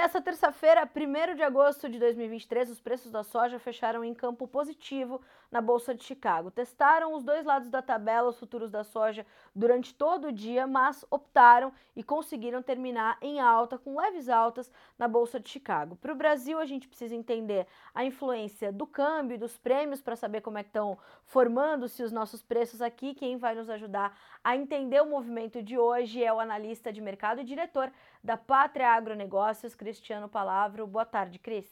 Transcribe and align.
nessa 0.00 0.18
terça-feira, 0.18 0.88
1 0.96 1.34
de 1.34 1.42
agosto 1.42 1.86
de 1.86 1.98
2023, 1.98 2.70
os 2.70 2.80
preços 2.80 3.12
da 3.12 3.22
soja 3.22 3.58
fecharam 3.58 4.02
em 4.02 4.14
campo 4.14 4.48
positivo 4.48 5.20
na 5.50 5.60
Bolsa 5.60 5.94
de 5.94 6.02
Chicago. 6.02 6.50
Testaram 6.50 7.12
os 7.12 7.22
dois 7.22 7.44
lados 7.44 7.68
da 7.68 7.82
tabela, 7.82 8.30
os 8.30 8.38
futuros 8.38 8.70
da 8.70 8.82
soja, 8.82 9.26
durante 9.54 9.94
todo 9.94 10.28
o 10.28 10.32
dia, 10.32 10.66
mas 10.66 11.04
optaram 11.10 11.70
e 11.94 12.02
conseguiram 12.02 12.62
terminar 12.62 13.18
em 13.20 13.40
alta, 13.40 13.76
com 13.76 14.00
leves 14.00 14.30
altas 14.30 14.72
na 14.98 15.06
Bolsa 15.06 15.38
de 15.38 15.50
Chicago. 15.50 15.96
Para 15.96 16.12
o 16.12 16.16
Brasil, 16.16 16.58
a 16.58 16.64
gente 16.64 16.88
precisa 16.88 17.14
entender 17.14 17.66
a 17.94 18.02
influência 18.02 18.72
do 18.72 18.86
câmbio 18.86 19.34
e 19.34 19.38
dos 19.38 19.58
prêmios 19.58 20.00
para 20.00 20.16
saber 20.16 20.40
como 20.40 20.56
é 20.56 20.62
que 20.62 20.70
estão 20.70 20.96
formando-se 21.24 22.02
os 22.02 22.10
nossos 22.10 22.42
preços 22.42 22.80
aqui. 22.80 23.12
Quem 23.12 23.36
vai 23.36 23.54
nos 23.54 23.68
ajudar 23.68 24.18
a 24.42 24.56
entender 24.56 25.02
o 25.02 25.06
movimento 25.06 25.62
de 25.62 25.76
hoje 25.76 26.24
é 26.24 26.32
o 26.32 26.40
analista 26.40 26.90
de 26.90 27.02
mercado 27.02 27.42
e 27.42 27.44
diretor 27.44 27.92
da 28.24 28.36
Pátria 28.36 28.88
Agronegócios, 28.88 29.74
Cristiano 29.90 30.28
Palavro. 30.28 30.86
Boa 30.86 31.04
tarde, 31.04 31.36
Cris. 31.36 31.66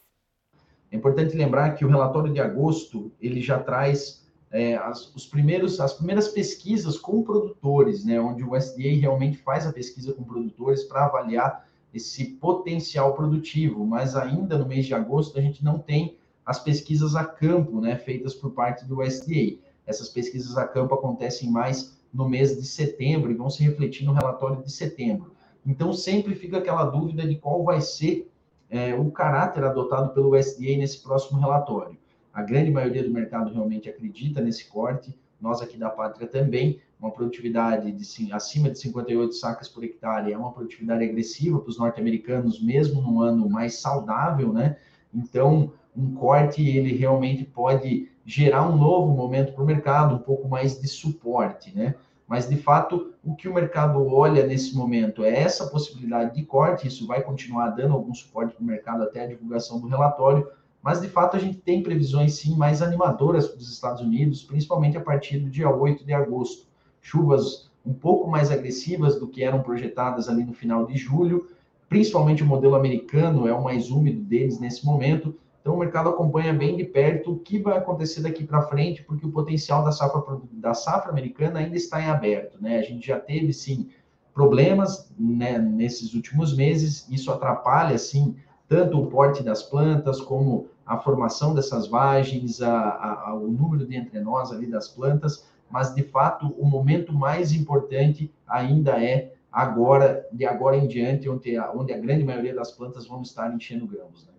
É 0.91 0.97
importante 0.97 1.37
lembrar 1.37 1.75
que 1.75 1.85
o 1.85 1.87
relatório 1.87 2.33
de 2.33 2.41
agosto 2.41 3.13
ele 3.21 3.39
já 3.39 3.57
traz 3.59 4.27
é, 4.51 4.75
as, 4.75 5.15
os 5.15 5.25
primeiros, 5.25 5.79
as 5.79 5.93
primeiras 5.93 6.27
pesquisas 6.27 6.97
com 6.97 7.23
produtores, 7.23 8.03
né, 8.03 8.19
onde 8.19 8.43
o 8.43 8.51
USDA 8.53 8.99
realmente 8.99 9.37
faz 9.37 9.65
a 9.65 9.71
pesquisa 9.71 10.11
com 10.11 10.25
produtores 10.25 10.83
para 10.83 11.05
avaliar 11.05 11.65
esse 11.93 12.25
potencial 12.25 13.13
produtivo, 13.13 13.85
mas 13.85 14.17
ainda 14.17 14.57
no 14.57 14.67
mês 14.67 14.85
de 14.85 14.93
agosto 14.93 15.39
a 15.39 15.41
gente 15.41 15.63
não 15.63 15.79
tem 15.79 16.17
as 16.45 16.59
pesquisas 16.59 17.15
a 17.15 17.23
campo, 17.23 17.79
né, 17.79 17.95
feitas 17.95 18.35
por 18.35 18.51
parte 18.51 18.83
do 18.85 18.99
USDA. 18.99 19.59
Essas 19.87 20.09
pesquisas 20.09 20.57
a 20.57 20.67
campo 20.67 20.93
acontecem 20.93 21.49
mais 21.49 21.97
no 22.13 22.27
mês 22.27 22.53
de 22.59 22.67
setembro 22.67 23.31
e 23.31 23.35
vão 23.35 23.49
se 23.49 23.63
refletir 23.63 24.03
no 24.03 24.11
relatório 24.11 24.61
de 24.61 24.71
setembro. 24.71 25.38
Então 25.69 25.93
sempre 25.93 26.33
fica 26.33 26.57
aquela 26.57 26.83
dúvida 26.83 27.27
de 27.27 27.35
qual 27.35 27.63
vai 27.63 27.79
ser 27.79 28.27
é, 28.71 28.95
o 28.95 29.11
caráter 29.11 29.63
adotado 29.63 30.15
pelo 30.15 30.35
USDA 30.35 30.75
nesse 30.77 31.03
próximo 31.03 31.39
relatório. 31.39 31.95
A 32.33 32.41
grande 32.41 32.71
maioria 32.71 33.03
do 33.03 33.11
mercado 33.11 33.53
realmente 33.53 33.87
acredita 33.87 34.41
nesse 34.41 34.65
corte, 34.67 35.15
nós 35.39 35.61
aqui 35.61 35.77
da 35.77 35.91
Pátria 35.91 36.27
também, 36.27 36.81
uma 36.99 37.11
produtividade 37.11 37.91
de 37.91 38.33
acima 38.33 38.71
de 38.71 38.79
58 38.79 39.31
sacas 39.35 39.69
por 39.69 39.83
hectare 39.83 40.33
é 40.33 40.37
uma 40.37 40.51
produtividade 40.51 41.03
agressiva 41.03 41.59
para 41.59 41.69
os 41.69 41.77
norte-americanos, 41.77 42.59
mesmo 42.59 42.99
num 42.99 43.21
ano 43.21 43.47
mais 43.47 43.75
saudável, 43.75 44.51
né? 44.51 44.75
Então, 45.13 45.71
um 45.95 46.15
corte 46.15 46.67
ele 46.67 46.95
realmente 46.95 47.45
pode 47.45 48.09
gerar 48.25 48.67
um 48.67 48.75
novo 48.75 49.13
momento 49.13 49.53
para 49.53 49.63
o 49.63 49.67
mercado, 49.67 50.15
um 50.15 50.19
pouco 50.19 50.47
mais 50.47 50.81
de 50.81 50.87
suporte, 50.87 51.75
né? 51.75 51.93
Mas, 52.29 52.47
de 52.47 52.57
fato, 52.57 53.11
o 53.25 53.33
que 53.33 53.49
o 53.49 53.53
mercado 53.55 54.05
olha 54.05 54.45
nesse 54.45 54.75
momento 54.75 55.23
é 55.23 55.35
essa 55.35 55.65
possibilidade 55.65 56.35
de 56.35 56.45
corte, 56.45 56.87
isso 56.87 57.07
vai 57.07 57.23
continuar 57.23 57.71
dando 57.71 57.95
algum 57.95 58.13
suporte 58.13 58.53
para 58.53 58.61
o 58.61 58.67
mercado 58.67 59.01
até 59.01 59.23
a 59.23 59.27
divulgação 59.27 59.79
do 59.79 59.87
relatório, 59.87 60.47
mas, 60.79 61.01
de 61.01 61.07
fato, 61.07 61.35
a 61.35 61.39
gente 61.39 61.57
tem 61.57 61.81
previsões, 61.81 62.35
sim, 62.35 62.55
mais 62.55 62.83
animadoras 62.83 63.47
para 63.47 63.57
os 63.57 63.73
Estados 63.73 64.03
Unidos, 64.03 64.43
principalmente 64.43 64.95
a 64.95 65.01
partir 65.01 65.39
do 65.39 65.49
dia 65.49 65.75
8 65.75 66.05
de 66.05 66.13
agosto. 66.13 66.67
Chuvas 67.01 67.67
um 67.83 67.93
pouco 67.93 68.29
mais 68.29 68.51
agressivas 68.51 69.19
do 69.19 69.27
que 69.27 69.43
eram 69.43 69.63
projetadas 69.63 70.29
ali 70.29 70.45
no 70.45 70.53
final 70.53 70.85
de 70.85 70.95
julho, 70.95 71.47
principalmente 71.89 72.43
o 72.43 72.45
modelo 72.45 72.75
americano 72.75 73.47
é 73.47 73.53
o 73.53 73.63
mais 73.63 73.89
úmido 73.89 74.21
deles 74.21 74.59
nesse 74.59 74.85
momento, 74.85 75.35
então, 75.61 75.75
o 75.75 75.77
mercado 75.77 76.09
acompanha 76.09 76.53
bem 76.53 76.77
de 76.77 76.85
perto 76.85 77.33
o 77.33 77.39
que 77.39 77.59
vai 77.59 77.77
acontecer 77.77 78.21
daqui 78.21 78.45
para 78.45 78.61
frente, 78.61 79.03
porque 79.03 79.25
o 79.25 79.31
potencial 79.31 79.83
da 79.83 79.91
safra, 79.91 80.39
da 80.53 80.73
safra 80.73 81.11
americana 81.11 81.59
ainda 81.59 81.75
está 81.75 82.01
em 82.01 82.07
aberto. 82.07 82.61
Né? 82.61 82.77
A 82.77 82.81
gente 82.81 83.05
já 83.05 83.19
teve, 83.19 83.51
sim, 83.51 83.89
problemas 84.33 85.11
né, 85.19 85.57
nesses 85.57 86.13
últimos 86.13 86.55
meses, 86.55 87.07
isso 87.09 87.31
atrapalha, 87.31 87.97
sim, 87.97 88.37
tanto 88.69 89.01
o 89.01 89.07
porte 89.07 89.43
das 89.43 89.61
plantas, 89.61 90.21
como 90.21 90.69
a 90.85 90.97
formação 90.97 91.53
dessas 91.53 91.87
vagens, 91.87 92.61
a, 92.61 93.27
a, 93.27 93.33
o 93.35 93.47
número 93.47 93.85
de 93.85 93.97
entrenós 93.97 94.51
ali 94.51 94.65
das 94.65 94.87
plantas, 94.87 95.45
mas, 95.69 95.93
de 95.93 96.03
fato, 96.03 96.47
o 96.57 96.65
momento 96.65 97.13
mais 97.13 97.51
importante 97.51 98.33
ainda 98.47 99.03
é 99.03 99.33
agora, 99.51 100.25
de 100.31 100.45
agora 100.45 100.77
em 100.77 100.87
diante, 100.87 101.29
onde 101.29 101.57
a, 101.57 101.71
onde 101.71 101.93
a 101.93 101.97
grande 101.97 102.23
maioria 102.23 102.55
das 102.55 102.71
plantas 102.71 103.05
vão 103.05 103.21
estar 103.21 103.53
enchendo 103.53 103.85
grãos. 103.85 104.25
Né? 104.25 104.33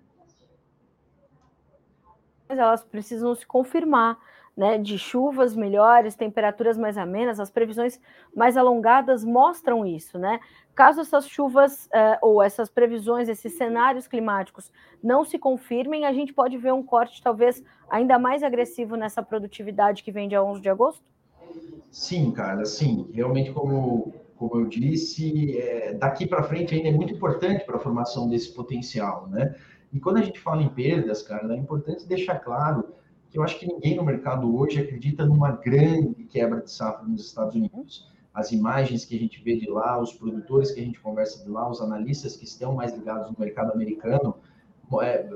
Elas 2.58 2.84
precisam 2.84 3.34
se 3.34 3.46
confirmar, 3.46 4.18
né, 4.56 4.76
de 4.76 4.98
chuvas 4.98 5.54
melhores, 5.54 6.14
temperaturas 6.14 6.76
mais 6.76 6.98
amenas, 6.98 7.40
as 7.40 7.50
previsões 7.50 8.00
mais 8.34 8.56
alongadas 8.56 9.24
mostram 9.24 9.86
isso, 9.86 10.18
né? 10.18 10.40
Caso 10.74 11.00
essas 11.00 11.28
chuvas 11.28 11.86
uh, 11.86 12.18
ou 12.20 12.42
essas 12.42 12.68
previsões, 12.68 13.28
esses 13.28 13.56
cenários 13.56 14.06
climáticos 14.06 14.70
não 15.02 15.24
se 15.24 15.38
confirmem, 15.38 16.04
a 16.04 16.12
gente 16.12 16.32
pode 16.32 16.56
ver 16.58 16.72
um 16.72 16.82
corte 16.82 17.22
talvez 17.22 17.62
ainda 17.88 18.18
mais 18.18 18.42
agressivo 18.42 18.96
nessa 18.96 19.22
produtividade 19.22 20.02
que 20.02 20.12
vem 20.12 20.28
dia 20.28 20.42
11 20.42 20.60
de 20.60 20.68
agosto? 20.68 21.04
Sim, 21.90 22.30
cara, 22.30 22.64
sim. 22.64 23.10
Realmente, 23.12 23.52
como, 23.52 24.14
como 24.36 24.56
eu 24.56 24.66
disse, 24.66 25.58
é, 25.58 25.94
daqui 25.94 26.26
para 26.26 26.42
frente 26.42 26.74
ainda 26.74 26.88
é 26.88 26.92
muito 26.92 27.12
importante 27.12 27.64
para 27.64 27.76
a 27.76 27.80
formação 27.80 28.28
desse 28.28 28.54
potencial, 28.54 29.26
né? 29.28 29.54
E 29.92 29.98
quando 29.98 30.18
a 30.18 30.22
gente 30.22 30.38
fala 30.38 30.62
em 30.62 30.68
perdas, 30.68 31.22
cara, 31.22 31.52
é 31.54 31.58
importante 31.58 32.06
deixar 32.06 32.38
claro 32.38 32.94
que 33.30 33.38
eu 33.38 33.42
acho 33.42 33.58
que 33.58 33.66
ninguém 33.66 33.96
no 33.96 34.04
mercado 34.04 34.56
hoje 34.56 34.80
acredita 34.80 35.24
numa 35.24 35.52
grande 35.52 36.24
quebra 36.24 36.60
de 36.60 36.70
safra 36.70 37.06
nos 37.06 37.26
Estados 37.26 37.54
Unidos. 37.54 38.08
As 38.32 38.52
imagens 38.52 39.04
que 39.04 39.16
a 39.16 39.18
gente 39.18 39.42
vê 39.42 39.56
de 39.56 39.68
lá, 39.68 40.00
os 40.00 40.12
produtores 40.12 40.70
que 40.70 40.80
a 40.80 40.84
gente 40.84 41.00
conversa 41.00 41.42
de 41.44 41.50
lá, 41.50 41.68
os 41.68 41.80
analistas 41.80 42.36
que 42.36 42.44
estão 42.44 42.74
mais 42.74 42.92
ligados 42.92 43.30
no 43.30 43.36
mercado 43.38 43.72
americano, 43.72 44.36
é, 45.02 45.28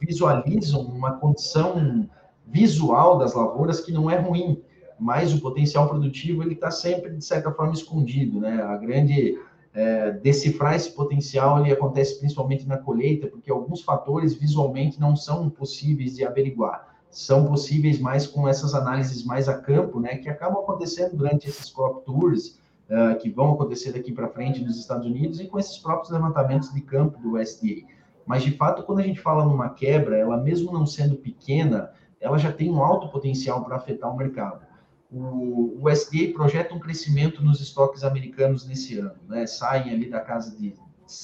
visualizam 0.00 0.82
uma 0.82 1.18
condição 1.18 2.08
visual 2.46 3.18
das 3.18 3.34
lavouras 3.34 3.80
que 3.80 3.92
não 3.92 4.10
é 4.10 4.18
ruim, 4.18 4.62
mas 4.98 5.34
o 5.34 5.40
potencial 5.40 5.88
produtivo 5.88 6.42
ele 6.42 6.54
está 6.54 6.70
sempre 6.70 7.14
de 7.14 7.24
certa 7.24 7.52
forma 7.52 7.72
escondido, 7.72 8.40
né? 8.40 8.62
A 8.62 8.76
grande 8.76 9.38
é, 9.72 10.12
decifrar 10.12 10.74
esse 10.74 10.90
potencial 10.90 11.60
ele 11.60 11.72
acontece 11.72 12.18
principalmente 12.18 12.66
na 12.66 12.76
colheita, 12.76 13.28
porque 13.28 13.50
alguns 13.50 13.82
fatores 13.82 14.34
visualmente 14.34 14.98
não 14.98 15.14
são 15.14 15.48
possíveis 15.48 16.16
de 16.16 16.24
averiguar. 16.24 16.96
São 17.10 17.46
possíveis 17.46 17.98
mais 17.98 18.26
com 18.26 18.48
essas 18.48 18.74
análises 18.74 19.24
mais 19.24 19.48
a 19.48 19.58
campo, 19.58 20.00
né, 20.00 20.16
que 20.16 20.28
acabam 20.28 20.62
acontecendo 20.62 21.16
durante 21.16 21.48
esses 21.48 21.70
crop 21.70 22.04
tours, 22.04 22.58
uh, 22.88 23.18
que 23.20 23.30
vão 23.30 23.52
acontecer 23.52 23.92
daqui 23.92 24.12
para 24.12 24.28
frente 24.28 24.62
nos 24.62 24.78
Estados 24.78 25.06
Unidos 25.06 25.40
e 25.40 25.46
com 25.46 25.58
esses 25.58 25.78
próprios 25.78 26.10
levantamentos 26.10 26.72
de 26.72 26.80
campo 26.80 27.18
do 27.18 27.34
USDA. 27.34 27.86
Mas, 28.26 28.42
de 28.42 28.52
fato, 28.52 28.84
quando 28.84 29.00
a 29.00 29.02
gente 29.02 29.20
fala 29.20 29.44
numa 29.44 29.70
quebra, 29.70 30.16
ela 30.16 30.36
mesmo 30.36 30.72
não 30.72 30.86
sendo 30.86 31.16
pequena, 31.16 31.90
ela 32.20 32.38
já 32.38 32.52
tem 32.52 32.70
um 32.70 32.82
alto 32.82 33.08
potencial 33.08 33.64
para 33.64 33.76
afetar 33.76 34.12
o 34.12 34.16
mercado 34.16 34.69
o, 35.12 35.78
o 35.82 35.90
SDA 35.90 36.32
projeta 36.32 36.74
um 36.74 36.78
crescimento 36.78 37.42
nos 37.42 37.60
estoques 37.60 38.04
americanos 38.04 38.66
nesse 38.66 38.98
ano, 38.98 39.16
né? 39.28 39.46
Saem 39.46 39.90
ali 39.90 40.08
da 40.08 40.20
casa 40.20 40.56
de 40.56 40.74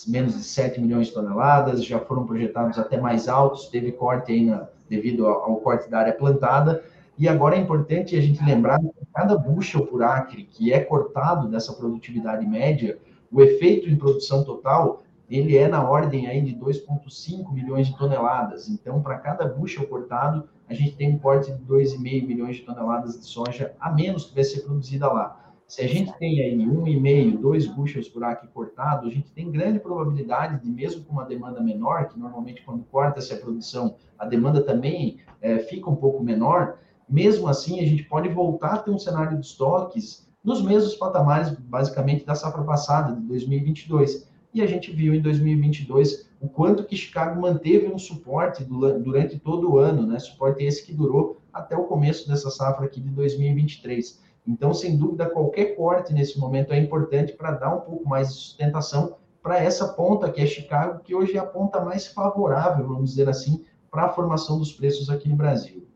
menos 0.06 0.34
de 0.34 0.42
7 0.42 0.80
milhões 0.80 1.08
de 1.08 1.12
toneladas, 1.12 1.84
já 1.84 2.00
foram 2.00 2.26
projetados 2.26 2.78
até 2.78 3.00
mais 3.00 3.28
altos, 3.28 3.68
teve 3.68 3.92
corte 3.92 4.32
aí 4.32 4.44
na, 4.44 4.68
devido 4.88 5.26
ao, 5.26 5.44
ao, 5.44 5.56
corte 5.56 5.88
da 5.88 6.00
área 6.00 6.12
plantada, 6.12 6.82
e 7.16 7.28
agora 7.28 7.56
é 7.56 7.60
importante 7.60 8.16
a 8.16 8.20
gente 8.20 8.44
lembrar 8.44 8.80
que 8.80 8.90
cada 9.14 9.38
bushel 9.38 9.86
por 9.86 10.02
acre 10.02 10.44
que 10.44 10.72
é 10.72 10.80
cortado 10.80 11.48
dessa 11.48 11.72
produtividade 11.72 12.44
média, 12.44 12.98
o 13.30 13.40
efeito 13.40 13.88
em 13.88 13.96
produção 13.96 14.44
total, 14.44 15.02
ele 15.28 15.56
é 15.56 15.66
na 15.68 15.88
ordem 15.88 16.26
aí 16.26 16.40
de 16.40 16.54
2,5 16.54 17.52
milhões 17.52 17.88
de 17.88 17.96
toneladas. 17.96 18.68
Então, 18.68 19.02
para 19.02 19.18
cada 19.18 19.46
bushel 19.46 19.86
cortado, 19.88 20.48
a 20.68 20.74
gente 20.74 20.96
tem 20.96 21.14
um 21.14 21.18
corte 21.18 21.52
de 21.52 21.58
2,5 21.64 22.26
milhões 22.26 22.56
de 22.56 22.62
toneladas 22.62 23.18
de 23.18 23.26
soja 23.26 23.74
a 23.80 23.92
menos 23.92 24.26
que 24.26 24.34
vai 24.34 24.44
ser 24.44 24.60
produzida 24.60 25.12
lá. 25.12 25.46
Se 25.66 25.82
a 25.82 25.88
gente 25.88 26.12
tem 26.18 26.40
aí 26.40 26.56
1,5, 26.56 27.38
2 27.38 27.66
bushels 27.66 28.08
por 28.08 28.22
acre 28.22 28.48
cortado, 28.48 29.08
a 29.08 29.10
gente 29.10 29.32
tem 29.32 29.50
grande 29.50 29.80
probabilidade 29.80 30.62
de, 30.62 30.70
mesmo 30.70 31.04
com 31.04 31.12
uma 31.12 31.24
demanda 31.24 31.60
menor, 31.60 32.08
que 32.08 32.18
normalmente 32.18 32.62
quando 32.62 32.84
corta-se 32.84 33.32
a 33.32 33.36
produção, 33.36 33.96
a 34.16 34.24
demanda 34.24 34.62
também 34.62 35.18
é, 35.40 35.58
fica 35.58 35.90
um 35.90 35.96
pouco 35.96 36.22
menor, 36.22 36.78
mesmo 37.08 37.48
assim 37.48 37.80
a 37.80 37.84
gente 37.84 38.04
pode 38.04 38.28
voltar 38.28 38.74
a 38.74 38.78
ter 38.78 38.92
um 38.92 38.98
cenário 38.98 39.38
de 39.38 39.44
estoques 39.44 40.26
nos 40.42 40.62
mesmos 40.62 40.94
patamares, 40.94 41.50
basicamente, 41.50 42.24
da 42.24 42.36
safra 42.36 42.62
passada, 42.62 43.12
de 43.12 43.22
2022. 43.22 44.30
E 44.56 44.62
a 44.62 44.66
gente 44.66 44.90
viu 44.90 45.14
em 45.14 45.20
2022 45.20 46.30
o 46.40 46.48
quanto 46.48 46.82
que 46.82 46.96
Chicago 46.96 47.38
manteve 47.38 47.88
um 47.88 47.98
suporte 47.98 48.64
durante 48.64 49.38
todo 49.38 49.70
o 49.70 49.78
ano, 49.78 50.06
né? 50.06 50.18
Suporte 50.18 50.64
esse 50.64 50.82
que 50.82 50.94
durou 50.94 51.42
até 51.52 51.76
o 51.76 51.84
começo 51.84 52.26
dessa 52.26 52.48
safra 52.50 52.86
aqui 52.86 52.98
de 52.98 53.10
2023. 53.10 54.18
Então, 54.46 54.72
sem 54.72 54.96
dúvida, 54.96 55.28
qualquer 55.28 55.76
corte 55.76 56.14
nesse 56.14 56.38
momento 56.38 56.72
é 56.72 56.78
importante 56.78 57.34
para 57.34 57.50
dar 57.50 57.74
um 57.74 57.80
pouco 57.80 58.08
mais 58.08 58.28
de 58.28 58.34
sustentação 58.36 59.16
para 59.42 59.58
essa 59.58 59.88
ponta 59.88 60.32
que 60.32 60.40
é 60.40 60.46
Chicago, 60.46 61.00
que 61.00 61.14
hoje 61.14 61.36
é 61.36 61.38
a 61.38 61.44
ponta 61.44 61.78
mais 61.84 62.06
favorável, 62.06 62.88
vamos 62.88 63.10
dizer 63.10 63.28
assim, 63.28 63.62
para 63.90 64.04
a 64.04 64.08
formação 64.08 64.58
dos 64.58 64.72
preços 64.72 65.10
aqui 65.10 65.28
no 65.28 65.36
Brasil. 65.36 65.86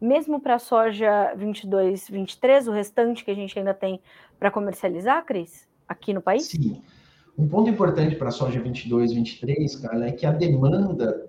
Mesmo 0.00 0.40
para 0.40 0.54
a 0.54 0.58
soja 0.58 1.34
22, 1.36 2.08
23, 2.08 2.66
o 2.66 2.72
restante 2.72 3.22
que 3.22 3.30
a 3.30 3.34
gente 3.34 3.58
ainda 3.58 3.74
tem 3.74 4.00
para 4.38 4.50
comercializar, 4.50 5.22
Cris, 5.26 5.68
aqui 5.86 6.14
no 6.14 6.22
país? 6.22 6.44
Sim. 6.44 6.80
Um 7.36 7.48
ponto 7.48 7.68
importante 7.68 8.14
para 8.14 8.28
a 8.28 8.32
soja 8.32 8.60
22, 8.60 9.12
23, 9.12 9.76
cara, 9.76 10.08
é 10.08 10.12
que 10.12 10.24
a 10.24 10.30
demanda 10.30 11.28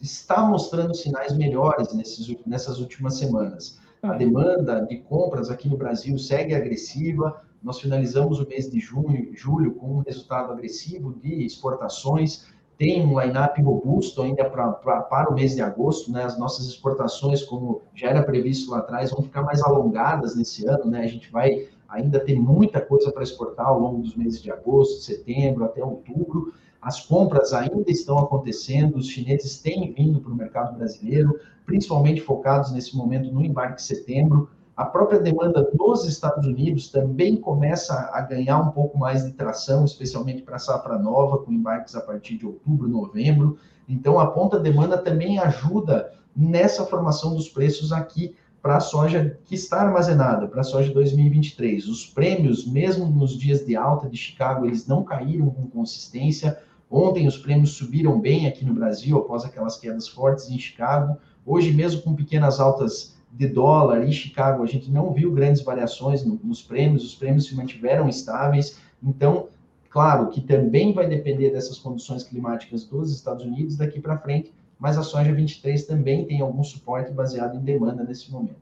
está 0.00 0.44
mostrando 0.44 0.94
sinais 0.94 1.36
melhores 1.36 1.92
nesses, 1.94 2.34
nessas 2.46 2.80
últimas 2.80 3.18
semanas. 3.18 3.78
A 4.02 4.12
uhum. 4.12 4.18
demanda 4.18 4.80
de 4.86 4.96
compras 4.98 5.50
aqui 5.50 5.68
no 5.68 5.76
Brasil 5.76 6.18
segue 6.18 6.54
agressiva. 6.54 7.40
Nós 7.62 7.80
finalizamos 7.80 8.40
o 8.40 8.48
mês 8.48 8.68
de 8.68 8.80
junho, 8.80 9.30
julho 9.34 9.74
com 9.74 9.98
um 9.98 9.98
resultado 10.00 10.52
agressivo 10.52 11.14
de 11.22 11.44
exportações. 11.44 12.46
Tem 12.76 13.06
um 13.06 13.20
line-up 13.20 13.62
robusto 13.62 14.22
ainda 14.22 14.44
pra, 14.50 14.72
pra, 14.72 15.02
para 15.02 15.30
o 15.30 15.34
mês 15.34 15.54
de 15.54 15.62
agosto. 15.62 16.10
Né? 16.10 16.24
As 16.24 16.36
nossas 16.36 16.66
exportações, 16.66 17.44
como 17.44 17.82
já 17.94 18.08
era 18.08 18.24
previsto 18.24 18.72
lá 18.72 18.78
atrás, 18.78 19.10
vão 19.10 19.22
ficar 19.22 19.42
mais 19.42 19.62
alongadas 19.62 20.34
nesse 20.34 20.66
ano. 20.66 20.86
Né? 20.86 21.02
A 21.02 21.06
gente 21.06 21.30
vai 21.30 21.68
ainda 21.92 22.18
ter 22.18 22.40
muita 22.40 22.80
coisa 22.80 23.12
para 23.12 23.22
exportar 23.22 23.66
ao 23.66 23.78
longo 23.78 24.02
dos 24.02 24.16
meses 24.16 24.42
de 24.42 24.50
agosto, 24.50 25.02
setembro, 25.02 25.64
até 25.64 25.84
outubro. 25.84 26.54
As 26.80 27.04
compras 27.04 27.52
ainda 27.52 27.90
estão 27.90 28.18
acontecendo, 28.18 28.96
os 28.96 29.06
chineses 29.06 29.60
têm 29.60 29.92
vindo 29.92 30.20
para 30.20 30.32
o 30.32 30.34
mercado 30.34 30.76
brasileiro, 30.76 31.38
principalmente 31.66 32.20
focados 32.20 32.72
nesse 32.72 32.96
momento 32.96 33.30
no 33.30 33.44
embarque 33.44 33.76
de 33.76 33.82
setembro. 33.82 34.48
A 34.74 34.86
própria 34.86 35.20
demanda 35.20 35.70
dos 35.74 36.06
Estados 36.06 36.46
Unidos 36.46 36.88
também 36.88 37.36
começa 37.36 38.10
a 38.12 38.22
ganhar 38.22 38.58
um 38.58 38.70
pouco 38.70 38.98
mais 38.98 39.24
de 39.24 39.32
tração, 39.32 39.84
especialmente 39.84 40.42
para 40.42 40.56
a 40.56 40.58
safra 40.58 40.98
nova, 40.98 41.38
com 41.38 41.52
embarques 41.52 41.94
a 41.94 42.00
partir 42.00 42.38
de 42.38 42.46
outubro, 42.46 42.88
novembro. 42.88 43.58
Então, 43.86 44.18
a 44.18 44.28
ponta 44.28 44.58
demanda 44.58 44.96
também 44.96 45.38
ajuda 45.38 46.10
nessa 46.34 46.86
formação 46.86 47.34
dos 47.34 47.50
preços 47.50 47.92
aqui 47.92 48.34
para 48.62 48.76
a 48.76 48.80
soja 48.80 49.36
que 49.44 49.56
está 49.56 49.82
armazenada, 49.82 50.46
para 50.46 50.60
a 50.60 50.64
soja 50.64 50.92
2023. 50.92 51.88
Os 51.88 52.06
prêmios, 52.06 52.64
mesmo 52.64 53.06
nos 53.06 53.36
dias 53.36 53.66
de 53.66 53.74
alta 53.74 54.08
de 54.08 54.16
Chicago, 54.16 54.64
eles 54.64 54.86
não 54.86 55.02
caíram 55.02 55.50
com 55.50 55.66
consistência. 55.66 56.56
Ontem 56.88 57.26
os 57.26 57.36
prêmios 57.36 57.72
subiram 57.72 58.20
bem 58.20 58.46
aqui 58.46 58.64
no 58.64 58.72
Brasil, 58.72 59.18
após 59.18 59.44
aquelas 59.44 59.76
quedas 59.76 60.06
fortes 60.06 60.48
em 60.48 60.58
Chicago. 60.58 61.18
Hoje, 61.44 61.72
mesmo 61.72 62.02
com 62.02 62.14
pequenas 62.14 62.60
altas 62.60 63.16
de 63.32 63.48
dólar 63.48 64.06
em 64.06 64.12
Chicago, 64.12 64.62
a 64.62 64.66
gente 64.66 64.90
não 64.90 65.12
viu 65.12 65.32
grandes 65.32 65.62
variações 65.62 66.24
nos 66.24 66.62
prêmios, 66.62 67.04
os 67.04 67.14
prêmios 67.16 67.48
se 67.48 67.56
mantiveram 67.56 68.08
estáveis. 68.08 68.78
Então, 69.02 69.48
claro 69.90 70.28
que 70.28 70.40
também 70.40 70.92
vai 70.92 71.08
depender 71.08 71.50
dessas 71.50 71.78
condições 71.78 72.22
climáticas 72.22 72.84
dos 72.84 73.10
Estados 73.10 73.44
Unidos 73.44 73.76
daqui 73.76 73.98
para 73.98 74.18
frente, 74.18 74.52
mas 74.82 74.98
a 74.98 75.04
soja 75.04 75.32
23 75.32 75.86
também 75.86 76.26
tem 76.26 76.40
algum 76.40 76.64
suporte 76.64 77.12
baseado 77.12 77.56
em 77.56 77.60
demanda 77.60 78.02
nesse 78.02 78.32
momento. 78.32 78.60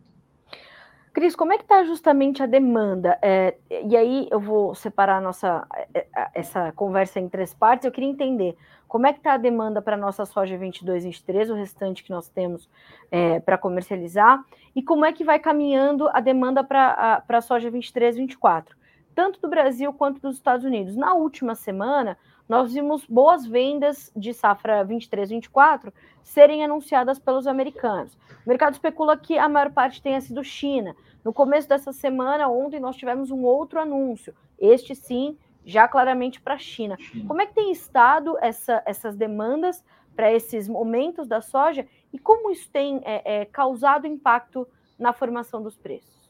Cris, 1.14 1.34
como 1.34 1.54
é 1.54 1.56
que 1.56 1.64
está 1.64 1.82
justamente 1.82 2.42
a 2.42 2.46
demanda? 2.46 3.18
É, 3.22 3.56
e 3.70 3.96
aí 3.96 4.28
eu 4.30 4.38
vou 4.38 4.74
separar 4.74 5.18
nossa, 5.22 5.66
é, 5.94 6.06
é, 6.14 6.28
essa 6.34 6.72
conversa 6.72 7.18
em 7.18 7.26
três 7.26 7.54
partes. 7.54 7.86
Eu 7.86 7.90
queria 7.90 8.10
entender 8.10 8.54
como 8.86 9.06
é 9.06 9.14
que 9.14 9.18
está 9.18 9.32
a 9.32 9.38
demanda 9.38 9.80
para 9.80 9.96
a 9.96 9.98
nossa 9.98 10.26
soja 10.26 10.58
22 10.58 11.04
e 11.04 11.06
23, 11.06 11.50
o 11.50 11.54
restante 11.54 12.04
que 12.04 12.10
nós 12.10 12.28
temos 12.28 12.68
é, 13.10 13.40
para 13.40 13.56
comercializar, 13.56 14.44
e 14.76 14.82
como 14.82 15.06
é 15.06 15.12
que 15.14 15.24
vai 15.24 15.38
caminhando 15.38 16.06
a 16.12 16.20
demanda 16.20 16.62
para 16.62 17.24
a 17.26 17.40
soja 17.40 17.70
23 17.70 18.16
e 18.16 18.18
24, 18.20 18.76
tanto 19.14 19.40
do 19.40 19.48
Brasil 19.48 19.90
quanto 19.94 20.20
dos 20.20 20.36
Estados 20.36 20.66
Unidos. 20.66 20.94
Na 20.96 21.14
última 21.14 21.54
semana, 21.54 22.18
nós 22.50 22.72
vimos 22.72 23.06
boas 23.06 23.46
vendas 23.46 24.10
de 24.16 24.34
safra 24.34 24.84
23-24 24.84 25.92
serem 26.20 26.64
anunciadas 26.64 27.16
pelos 27.16 27.46
americanos. 27.46 28.18
O 28.44 28.48
mercado 28.48 28.72
especula 28.72 29.16
que 29.16 29.38
a 29.38 29.48
maior 29.48 29.70
parte 29.70 30.02
tenha 30.02 30.20
sido 30.20 30.42
China. 30.42 30.96
No 31.24 31.32
começo 31.32 31.68
dessa 31.68 31.92
semana, 31.92 32.48
ontem, 32.48 32.80
nós 32.80 32.96
tivemos 32.96 33.30
um 33.30 33.44
outro 33.44 33.78
anúncio, 33.78 34.34
este 34.58 34.96
sim, 34.96 35.38
já 35.64 35.86
claramente 35.86 36.40
para 36.40 36.54
a 36.54 36.58
China. 36.58 36.98
Como 37.28 37.40
é 37.40 37.46
que 37.46 37.54
tem 37.54 37.70
estado 37.70 38.36
essa, 38.40 38.82
essas 38.84 39.14
demandas 39.14 39.84
para 40.16 40.32
esses 40.32 40.66
momentos 40.66 41.28
da 41.28 41.40
soja 41.40 41.86
e 42.12 42.18
como 42.18 42.50
isso 42.50 42.68
tem 42.72 43.00
é, 43.04 43.42
é, 43.42 43.44
causado 43.44 44.08
impacto 44.08 44.66
na 44.98 45.12
formação 45.12 45.62
dos 45.62 45.76
preços? 45.76 46.28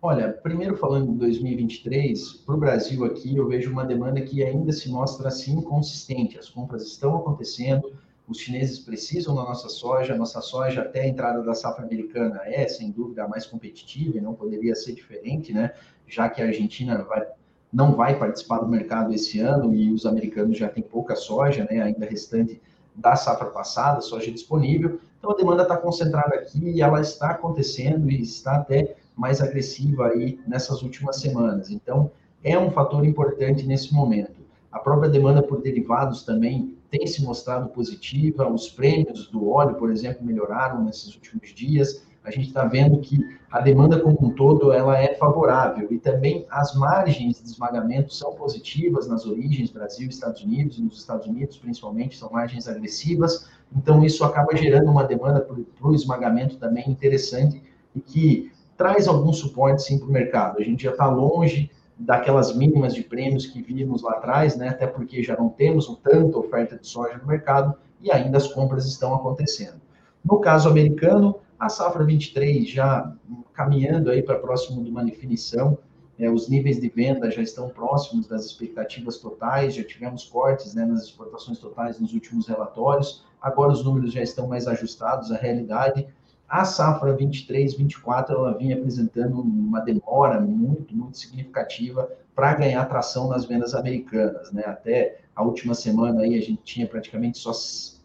Olha, 0.00 0.32
primeiro 0.32 0.76
falando 0.76 1.10
de 1.12 1.18
2023, 1.18 2.34
para 2.46 2.54
o 2.54 2.58
Brasil 2.58 3.04
aqui, 3.04 3.36
eu 3.36 3.48
vejo 3.48 3.72
uma 3.72 3.84
demanda 3.84 4.20
que 4.20 4.44
ainda 4.44 4.70
se 4.70 4.88
mostra 4.88 5.26
assim 5.26 5.60
consistente. 5.60 6.38
As 6.38 6.48
compras 6.48 6.84
estão 6.84 7.16
acontecendo, 7.16 7.92
os 8.28 8.38
chineses 8.38 8.78
precisam 8.78 9.34
da 9.34 9.42
nossa 9.42 9.68
soja, 9.68 10.14
a 10.14 10.16
nossa 10.16 10.40
soja 10.40 10.82
até 10.82 11.00
a 11.00 11.08
entrada 11.08 11.42
da 11.42 11.52
safra 11.52 11.84
americana 11.84 12.40
é, 12.44 12.68
sem 12.68 12.92
dúvida, 12.92 13.24
a 13.24 13.28
mais 13.28 13.44
competitiva 13.44 14.18
e 14.18 14.20
não 14.20 14.34
poderia 14.34 14.72
ser 14.76 14.92
diferente, 14.92 15.52
né? 15.52 15.74
Já 16.06 16.28
que 16.28 16.40
a 16.40 16.46
Argentina 16.46 17.02
vai, 17.02 17.26
não 17.72 17.96
vai 17.96 18.16
participar 18.16 18.58
do 18.58 18.68
mercado 18.68 19.12
esse 19.12 19.40
ano 19.40 19.74
e 19.74 19.90
os 19.90 20.06
americanos 20.06 20.56
já 20.56 20.68
têm 20.68 20.82
pouca 20.82 21.16
soja, 21.16 21.66
né? 21.68 21.82
Ainda 21.82 22.06
restante 22.06 22.62
da 22.94 23.16
safra 23.16 23.46
passada, 23.46 24.00
soja 24.00 24.30
disponível. 24.30 25.00
Então 25.18 25.32
a 25.32 25.34
demanda 25.34 25.64
está 25.64 25.76
concentrada 25.76 26.36
aqui 26.36 26.70
e 26.70 26.80
ela 26.80 27.00
está 27.00 27.30
acontecendo 27.30 28.08
e 28.08 28.22
está 28.22 28.58
até 28.58 28.96
mais 29.18 29.40
agressiva 29.40 30.06
aí 30.06 30.38
nessas 30.46 30.80
últimas 30.82 31.16
semanas. 31.20 31.70
Então, 31.70 32.10
é 32.42 32.56
um 32.56 32.70
fator 32.70 33.04
importante 33.04 33.66
nesse 33.66 33.92
momento. 33.92 34.38
A 34.70 34.78
própria 34.78 35.10
demanda 35.10 35.42
por 35.42 35.60
derivados 35.60 36.22
também 36.22 36.76
tem 36.90 37.06
se 37.06 37.22
mostrado 37.22 37.68
positiva, 37.70 38.48
os 38.48 38.68
prêmios 38.68 39.26
do 39.28 39.50
óleo, 39.50 39.74
por 39.74 39.90
exemplo, 39.90 40.24
melhoraram 40.24 40.84
nesses 40.84 41.14
últimos 41.14 41.52
dias. 41.54 42.06
A 42.24 42.30
gente 42.30 42.48
está 42.48 42.64
vendo 42.64 42.98
que 43.00 43.18
a 43.50 43.60
demanda 43.60 43.98
como 43.98 44.18
um 44.22 44.30
todo 44.34 44.72
ela 44.72 44.98
é 44.98 45.14
favorável 45.14 45.88
e 45.90 45.98
também 45.98 46.46
as 46.50 46.74
margens 46.74 47.40
de 47.40 47.46
esmagamento 47.46 48.12
são 48.12 48.34
positivas 48.34 49.08
nas 49.08 49.26
origens 49.26 49.70
Brasil, 49.70 50.08
Estados 50.08 50.42
Unidos, 50.42 50.78
e 50.78 50.82
nos 50.82 50.98
Estados 50.98 51.26
Unidos 51.26 51.56
principalmente 51.56 52.16
são 52.16 52.30
margens 52.30 52.68
agressivas. 52.68 53.48
Então 53.74 54.04
isso 54.04 54.24
acaba 54.24 54.54
gerando 54.56 54.90
uma 54.90 55.04
demanda 55.04 55.40
para 55.40 55.88
o 55.88 55.94
esmagamento 55.94 56.56
também 56.56 56.88
interessante 56.90 57.62
e 57.94 58.00
que 58.00 58.52
traz 58.78 59.08
algum 59.08 59.32
suporte 59.32 59.82
sim 59.82 59.98
para 59.98 60.08
o 60.08 60.12
mercado. 60.12 60.58
A 60.58 60.62
gente 60.62 60.84
já 60.84 60.92
está 60.92 61.06
longe 61.06 61.70
daquelas 61.98 62.54
mínimas 62.54 62.94
de 62.94 63.02
prêmios 63.02 63.44
que 63.44 63.60
vimos 63.60 64.02
lá 64.02 64.12
atrás, 64.12 64.56
né? 64.56 64.68
até 64.68 64.86
porque 64.86 65.20
já 65.22 65.36
não 65.36 65.48
temos 65.48 65.86
tanta 66.02 66.38
oferta 66.38 66.78
de 66.78 66.86
soja 66.86 67.18
no 67.18 67.26
mercado 67.26 67.74
e 68.00 68.10
ainda 68.12 68.38
as 68.38 68.46
compras 68.46 68.86
estão 68.86 69.12
acontecendo. 69.14 69.80
No 70.24 70.38
caso 70.38 70.68
americano, 70.68 71.40
a 71.58 71.68
safra 71.68 72.04
23 72.04 72.68
já 72.68 73.12
caminhando 73.52 74.10
aí 74.10 74.22
para 74.22 74.38
próximo 74.38 74.84
de 74.84 74.90
uma 74.90 75.04
definição, 75.04 75.76
é, 76.16 76.30
os 76.30 76.48
níveis 76.48 76.80
de 76.80 76.88
venda 76.88 77.30
já 77.32 77.42
estão 77.42 77.68
próximos 77.68 78.28
das 78.28 78.44
expectativas 78.44 79.18
totais, 79.18 79.74
já 79.74 79.82
tivemos 79.82 80.24
cortes 80.24 80.74
né, 80.74 80.84
nas 80.84 81.02
exportações 81.02 81.58
totais 81.58 81.98
nos 81.98 82.12
últimos 82.12 82.46
relatórios, 82.46 83.24
agora 83.42 83.72
os 83.72 83.84
números 83.84 84.12
já 84.12 84.22
estão 84.22 84.46
mais 84.46 84.68
ajustados 84.68 85.32
à 85.32 85.36
realidade, 85.36 86.06
a 86.48 86.64
safra 86.64 87.14
23, 87.14 87.74
24, 87.74 88.34
ela 88.34 88.56
vinha 88.56 88.76
apresentando 88.76 89.40
uma 89.40 89.80
demora 89.80 90.40
muito, 90.40 90.96
muito 90.96 91.18
significativa 91.18 92.10
para 92.34 92.54
ganhar 92.54 92.84
tração 92.86 93.28
nas 93.28 93.44
vendas 93.44 93.74
americanas, 93.74 94.50
né? 94.50 94.62
Até 94.64 95.20
a 95.36 95.42
última 95.42 95.74
semana 95.74 96.22
aí 96.22 96.36
a 96.36 96.40
gente 96.40 96.62
tinha 96.62 96.86
praticamente 96.86 97.38
só 97.38 97.52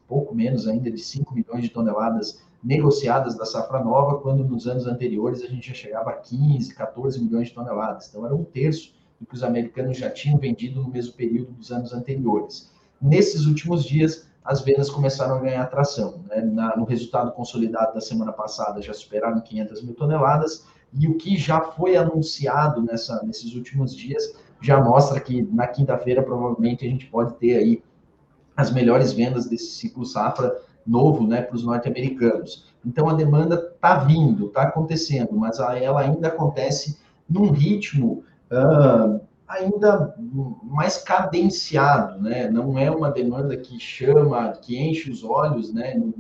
pouco 0.08 0.36
menos 0.36 0.68
ainda 0.68 0.92
de 0.92 1.00
5 1.00 1.34
milhões 1.34 1.64
de 1.64 1.70
toneladas 1.70 2.44
negociadas 2.62 3.36
da 3.36 3.46
safra 3.46 3.84
nova, 3.84 4.20
quando 4.20 4.44
nos 4.44 4.68
anos 4.68 4.88
anteriores 4.88 5.42
a 5.42 5.48
gente 5.48 5.70
já 5.70 5.74
chegava 5.74 6.10
a 6.10 6.14
15, 6.14 6.74
14 6.76 7.24
milhões 7.24 7.48
de 7.48 7.54
toneladas. 7.54 8.10
Então 8.10 8.26
era 8.26 8.36
um 8.36 8.44
terço 8.44 8.94
do 9.20 9.26
que 9.26 9.36
os 9.36 9.44
americanos 9.44 9.98
já 9.98 10.10
tinham 10.10 10.38
vendido 10.38 10.82
no 10.82 10.90
mesmo 10.90 11.14
período 11.14 11.52
dos 11.52 11.72
anos 11.72 11.94
anteriores. 11.94 12.72
Nesses 13.02 13.46
últimos 13.46 13.84
dias, 13.86 14.28
as 14.44 14.62
vendas 14.62 14.90
começaram 14.90 15.36
a 15.36 15.40
ganhar 15.40 15.66
tração. 15.68 16.22
Né? 16.28 16.42
Na, 16.42 16.76
no 16.76 16.84
resultado 16.84 17.32
consolidado 17.32 17.94
da 17.94 18.02
semana 18.02 18.32
passada, 18.32 18.82
já 18.82 18.94
superaram 18.94 19.40
500 19.40 19.84
mil 19.84 19.94
toneladas, 19.94 20.66
e 20.94 21.08
o 21.08 21.16
que 21.16 21.38
já 21.38 21.62
foi 21.62 21.96
anunciado 21.96 22.82
nessa, 22.82 23.24
nesses 23.24 23.56
últimos 23.56 23.96
dias 23.96 24.36
já 24.62 24.80
mostra 24.82 25.20
que 25.20 25.42
na 25.52 25.68
quinta-feira, 25.68 26.22
provavelmente, 26.22 26.86
a 26.86 26.90
gente 26.90 27.08
pode 27.08 27.34
ter 27.36 27.58
aí 27.58 27.84
as 28.56 28.72
melhores 28.72 29.12
vendas 29.12 29.46
desse 29.46 29.72
ciclo 29.72 30.06
safra 30.06 30.56
novo 30.86 31.26
né, 31.26 31.42
para 31.42 31.56
os 31.56 31.64
norte-americanos. 31.64 32.72
Então, 32.86 33.10
a 33.10 33.14
demanda 33.14 33.56
está 33.56 33.96
vindo, 33.96 34.48
está 34.48 34.64
acontecendo, 34.64 35.34
mas 35.34 35.60
ela 35.60 36.02
ainda 36.02 36.28
acontece 36.28 37.00
num 37.30 37.52
ritmo 37.52 38.24
uh, 38.52 39.20
ainda 39.54 40.16
mais 40.64 40.98
cadenciado, 40.98 42.22
né? 42.22 42.50
Não 42.50 42.78
é 42.78 42.90
uma 42.90 43.12
demanda 43.12 43.56
que 43.56 43.80
chama, 43.80 44.52
que 44.54 44.78
enche 44.78 45.12
os 45.12 45.24
olhos, 45.24 45.72
né? 45.72 45.94
No, 45.96 46.14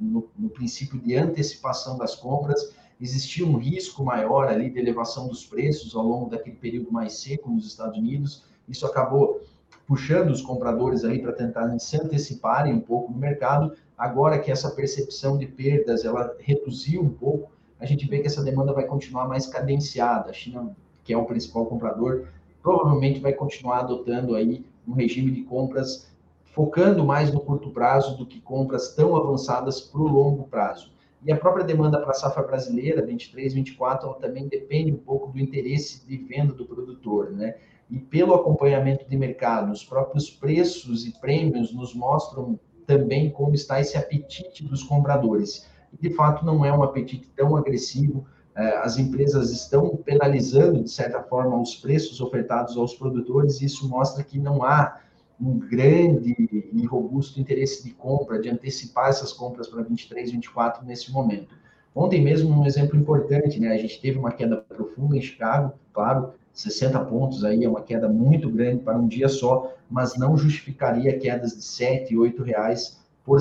no, 0.00 0.28
no, 0.38 0.50
princípio 0.50 0.98
de 0.98 1.14
antecipação 1.14 1.98
das 1.98 2.14
compras, 2.14 2.74
existia 3.00 3.46
um 3.46 3.56
risco 3.56 4.02
maior 4.02 4.48
ali 4.48 4.70
de 4.70 4.78
elevação 4.78 5.28
dos 5.28 5.44
preços 5.44 5.94
ao 5.94 6.04
longo 6.06 6.30
daquele 6.30 6.56
período 6.56 6.90
mais 6.90 7.14
seco 7.14 7.50
nos 7.50 7.66
Estados 7.66 7.98
Unidos. 7.98 8.44
Isso 8.68 8.86
acabou 8.86 9.42
puxando 9.86 10.30
os 10.30 10.40
compradores 10.40 11.04
ali 11.04 11.20
para 11.20 11.32
tentar 11.32 11.78
se 11.78 11.96
anteciparem 11.96 12.72
um 12.72 12.80
pouco 12.80 13.12
no 13.12 13.18
mercado. 13.18 13.74
Agora 13.98 14.38
que 14.38 14.50
essa 14.50 14.70
percepção 14.70 15.36
de 15.36 15.46
perdas 15.46 16.04
ela 16.04 16.34
reduziu 16.38 17.02
um 17.02 17.10
pouco, 17.10 17.50
a 17.78 17.84
gente 17.84 18.06
vê 18.06 18.20
que 18.20 18.26
essa 18.26 18.42
demanda 18.42 18.72
vai 18.72 18.84
continuar 18.84 19.26
mais 19.26 19.46
cadenciada. 19.46 20.30
A 20.30 20.32
China 20.32 20.74
que 21.04 21.12
é 21.12 21.16
o 21.16 21.24
principal 21.24 21.66
comprador, 21.66 22.26
provavelmente 22.62 23.20
vai 23.20 23.32
continuar 23.32 23.80
adotando 23.80 24.34
aí 24.34 24.64
um 24.86 24.92
regime 24.92 25.30
de 25.30 25.42
compras 25.42 26.10
focando 26.52 27.04
mais 27.04 27.32
no 27.32 27.40
curto 27.40 27.70
prazo 27.70 28.16
do 28.16 28.26
que 28.26 28.40
compras 28.40 28.94
tão 28.94 29.16
avançadas 29.16 29.80
para 29.80 30.00
o 30.00 30.08
longo 30.08 30.44
prazo. 30.44 30.92
E 31.22 31.30
a 31.30 31.36
própria 31.36 31.64
demanda 31.64 32.00
para 32.00 32.10
a 32.10 32.14
safra 32.14 32.42
brasileira, 32.42 33.04
23, 33.04 33.52
24, 33.52 34.08
ela 34.08 34.18
também 34.18 34.48
depende 34.48 34.90
um 34.90 34.96
pouco 34.96 35.30
do 35.30 35.38
interesse 35.38 36.06
de 36.06 36.16
venda 36.16 36.52
do 36.52 36.64
produtor, 36.64 37.30
né? 37.30 37.56
E 37.90 37.98
pelo 37.98 38.34
acompanhamento 38.34 39.08
de 39.08 39.16
mercado, 39.16 39.70
os 39.70 39.84
próprios 39.84 40.30
preços 40.30 41.06
e 41.06 41.12
prêmios 41.20 41.74
nos 41.74 41.94
mostram 41.94 42.58
também 42.86 43.30
como 43.30 43.54
está 43.54 43.80
esse 43.80 43.96
apetite 43.98 44.64
dos 44.64 44.82
compradores. 44.82 45.68
E, 45.92 46.08
de 46.08 46.14
fato, 46.14 46.44
não 46.44 46.64
é 46.64 46.72
um 46.72 46.82
apetite 46.82 47.28
tão 47.36 47.56
agressivo. 47.56 48.24
É, 48.56 48.78
as 48.78 48.98
empresas 48.98 49.52
estão 49.52 49.96
penalizando, 49.96 50.82
de 50.82 50.90
certa 50.90 51.22
forma, 51.22 51.60
os 51.60 51.76
preços 51.76 52.20
ofertados 52.20 52.76
aos 52.76 52.94
produtores, 52.94 53.60
e 53.60 53.66
isso 53.66 53.88
mostra 53.88 54.24
que 54.24 54.38
não 54.38 54.62
há 54.62 55.00
um 55.40 55.58
grande 55.58 56.34
e 56.72 56.84
robusto 56.84 57.40
interesse 57.40 57.82
de 57.82 57.90
compra, 57.90 58.40
de 58.40 58.50
antecipar 58.50 59.08
essas 59.08 59.32
compras 59.32 59.68
para 59.68 59.82
23, 59.82 60.30
24 60.32 60.84
nesse 60.84 61.10
momento. 61.10 61.54
Ontem 61.94 62.22
mesmo, 62.22 62.50
um 62.50 62.66
exemplo 62.66 62.98
importante, 62.98 63.58
né? 63.58 63.72
A 63.72 63.78
gente 63.78 64.00
teve 64.00 64.18
uma 64.18 64.30
queda 64.30 64.58
profunda 64.58 65.16
em 65.16 65.22
Chicago, 65.22 65.72
claro, 65.92 66.34
60 66.52 66.98
pontos 67.06 67.44
aí 67.44 67.64
é 67.64 67.68
uma 67.68 67.82
queda 67.82 68.08
muito 68.08 68.50
grande 68.50 68.82
para 68.82 68.98
um 68.98 69.08
dia 69.08 69.28
só, 69.28 69.74
mas 69.88 70.16
não 70.16 70.36
justificaria 70.36 71.18
quedas 71.18 71.56
de 71.56 71.62
7, 71.62 72.16
8 72.16 72.42
reais 72.42 73.00
por 73.24 73.40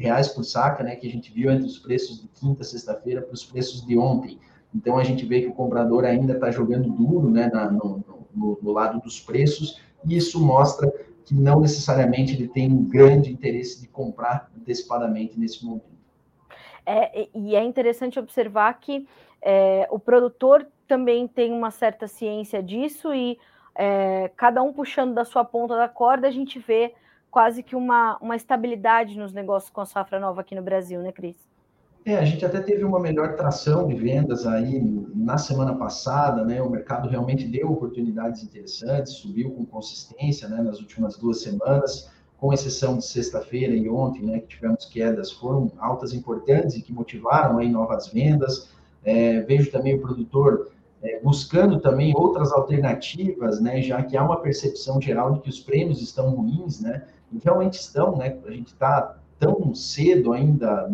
é, 0.00 0.02
reais 0.02 0.28
por 0.28 0.44
saca, 0.44 0.82
né? 0.82 0.96
Que 0.96 1.06
a 1.06 1.10
gente 1.10 1.32
viu 1.32 1.50
entre 1.50 1.66
os 1.66 1.78
preços 1.78 2.20
de 2.20 2.28
quinta, 2.28 2.64
sexta-feira 2.64 3.22
para 3.22 3.34
os 3.34 3.44
preços 3.44 3.86
de 3.86 3.96
ontem. 3.96 4.38
Então 4.74 4.98
a 4.98 5.04
gente 5.04 5.24
vê 5.24 5.40
que 5.40 5.48
o 5.48 5.54
comprador 5.54 6.04
ainda 6.04 6.34
está 6.34 6.50
jogando 6.50 6.90
duro, 6.90 7.30
né? 7.30 7.50
Na, 7.52 7.70
no, 7.70 8.04
no, 8.34 8.58
no 8.60 8.72
lado 8.72 9.00
dos 9.00 9.20
preços 9.20 9.80
e 10.04 10.16
isso 10.16 10.44
mostra 10.44 10.92
que 11.24 11.34
não 11.34 11.60
necessariamente 11.60 12.34
ele 12.34 12.48
tem 12.48 12.70
um 12.70 12.84
grande 12.84 13.32
interesse 13.32 13.80
de 13.80 13.88
comprar 13.88 14.50
antecipadamente 14.56 15.38
nesse 15.38 15.64
momento. 15.64 15.94
É, 16.86 17.28
e 17.34 17.56
é 17.56 17.64
interessante 17.64 18.18
observar 18.18 18.74
que 18.74 19.08
é, 19.40 19.88
o 19.90 19.98
produtor 19.98 20.66
também 20.86 21.26
tem 21.26 21.50
uma 21.50 21.70
certa 21.70 22.06
ciência 22.06 22.62
disso 22.62 23.14
e 23.14 23.38
é, 23.74 24.30
cada 24.36 24.62
um 24.62 24.72
puxando 24.72 25.14
da 25.14 25.24
sua 25.24 25.44
ponta 25.44 25.74
da 25.76 25.88
corda, 25.88 26.28
a 26.28 26.30
gente 26.30 26.58
vê 26.58 26.94
quase 27.34 27.64
que 27.64 27.74
uma, 27.74 28.16
uma 28.18 28.36
estabilidade 28.36 29.18
nos 29.18 29.32
negócios 29.32 29.68
com 29.68 29.80
a 29.80 29.84
safra 29.84 30.20
nova 30.20 30.40
aqui 30.40 30.54
no 30.54 30.62
Brasil, 30.62 31.00
né, 31.02 31.10
Cris? 31.10 31.36
É, 32.06 32.16
a 32.16 32.24
gente 32.24 32.46
até 32.46 32.60
teve 32.60 32.84
uma 32.84 33.00
melhor 33.00 33.34
tração 33.34 33.88
de 33.88 33.94
vendas 33.96 34.46
aí 34.46 34.80
na 35.12 35.36
semana 35.36 35.74
passada, 35.74 36.44
né? 36.44 36.62
O 36.62 36.70
mercado 36.70 37.08
realmente 37.08 37.48
deu 37.48 37.72
oportunidades 37.72 38.44
interessantes, 38.44 39.14
subiu 39.14 39.50
com 39.50 39.66
consistência, 39.66 40.48
né? 40.48 40.62
Nas 40.62 40.78
últimas 40.78 41.16
duas 41.16 41.42
semanas, 41.42 42.08
com 42.38 42.52
exceção 42.52 42.98
de 42.98 43.04
sexta-feira 43.04 43.74
e 43.74 43.88
ontem, 43.88 44.22
né? 44.22 44.38
Que 44.38 44.46
tivemos 44.46 44.84
quedas, 44.84 45.32
foram 45.32 45.72
altas 45.78 46.14
importantes 46.14 46.76
e 46.76 46.82
que 46.82 46.92
motivaram 46.92 47.58
aí 47.58 47.68
novas 47.68 48.06
vendas. 48.06 48.70
É, 49.02 49.40
vejo 49.40 49.72
também 49.72 49.96
o 49.96 50.00
produtor 50.00 50.70
é, 51.02 51.18
buscando 51.20 51.80
também 51.80 52.14
outras 52.14 52.52
alternativas, 52.52 53.60
né? 53.60 53.82
Já 53.82 54.00
que 54.04 54.16
há 54.16 54.22
uma 54.22 54.40
percepção 54.40 55.00
geral 55.00 55.32
de 55.32 55.40
que 55.40 55.48
os 55.48 55.58
prêmios 55.58 56.00
estão 56.00 56.30
ruins, 56.30 56.80
né? 56.80 57.02
E 57.34 57.40
realmente 57.42 57.74
estão, 57.74 58.16
né? 58.16 58.38
A 58.46 58.50
gente 58.50 58.68
está 58.68 59.18
tão 59.38 59.74
cedo 59.74 60.32
ainda, 60.32 60.90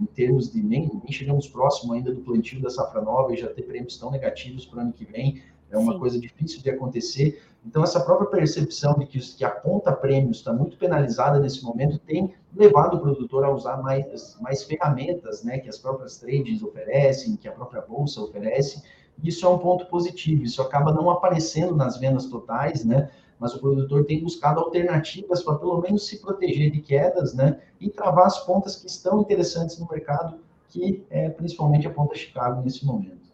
em 0.00 0.04
termos 0.06 0.52
de 0.52 0.62
nem, 0.62 0.88
nem 1.02 1.12
chegamos 1.12 1.48
próximo 1.48 1.94
ainda 1.94 2.12
do 2.12 2.20
plantio 2.20 2.60
da 2.60 2.70
safra 2.70 3.00
nova 3.00 3.32
e 3.32 3.36
já 3.36 3.48
ter 3.48 3.62
prêmios 3.62 3.96
tão 3.96 4.10
negativos 4.10 4.66
para 4.66 4.78
o 4.78 4.82
ano 4.82 4.92
que 4.92 5.04
vem, 5.04 5.42
é 5.70 5.76
uma 5.76 5.94
Sim. 5.94 5.98
coisa 5.98 6.20
difícil 6.20 6.62
de 6.62 6.70
acontecer. 6.70 7.42
Então, 7.66 7.82
essa 7.82 8.00
própria 8.00 8.28
percepção 8.30 8.94
de 8.98 9.06
que, 9.06 9.18
que 9.18 9.44
a 9.44 9.50
ponta 9.50 9.92
prêmios 9.92 10.38
está 10.38 10.52
muito 10.52 10.76
penalizada 10.78 11.38
nesse 11.38 11.62
momento 11.62 11.98
tem 11.98 12.32
levado 12.54 12.96
o 12.96 13.00
produtor 13.00 13.44
a 13.44 13.50
usar 13.50 13.76
mais, 13.82 14.36
mais 14.40 14.62
ferramentas 14.62 15.42
né, 15.42 15.58
que 15.58 15.68
as 15.68 15.78
próprias 15.78 16.18
trades 16.18 16.62
oferecem, 16.62 17.36
que 17.36 17.48
a 17.48 17.52
própria 17.52 17.82
bolsa 17.82 18.20
oferece. 18.20 18.82
Isso 19.22 19.44
é 19.44 19.48
um 19.48 19.58
ponto 19.58 19.86
positivo, 19.86 20.44
isso 20.44 20.62
acaba 20.62 20.92
não 20.92 21.10
aparecendo 21.10 21.74
nas 21.74 21.98
vendas 21.98 22.26
totais, 22.26 22.84
né? 22.84 23.10
Mas 23.38 23.54
o 23.54 23.60
produtor 23.60 24.04
tem 24.04 24.22
buscado 24.22 24.60
alternativas 24.60 25.42
para 25.42 25.56
pelo 25.56 25.80
menos 25.80 26.06
se 26.06 26.20
proteger 26.20 26.70
de 26.70 26.80
quedas, 26.80 27.34
né? 27.34 27.60
E 27.80 27.88
travar 27.88 28.26
as 28.26 28.44
pontas 28.44 28.76
que 28.76 28.86
estão 28.86 29.20
interessantes 29.20 29.78
no 29.78 29.86
mercado, 29.90 30.38
que 30.68 31.04
é 31.10 31.28
principalmente 31.28 31.86
a 31.86 31.90
ponta 31.90 32.14
Chicago 32.14 32.62
nesse 32.62 32.84
momento. 32.84 33.28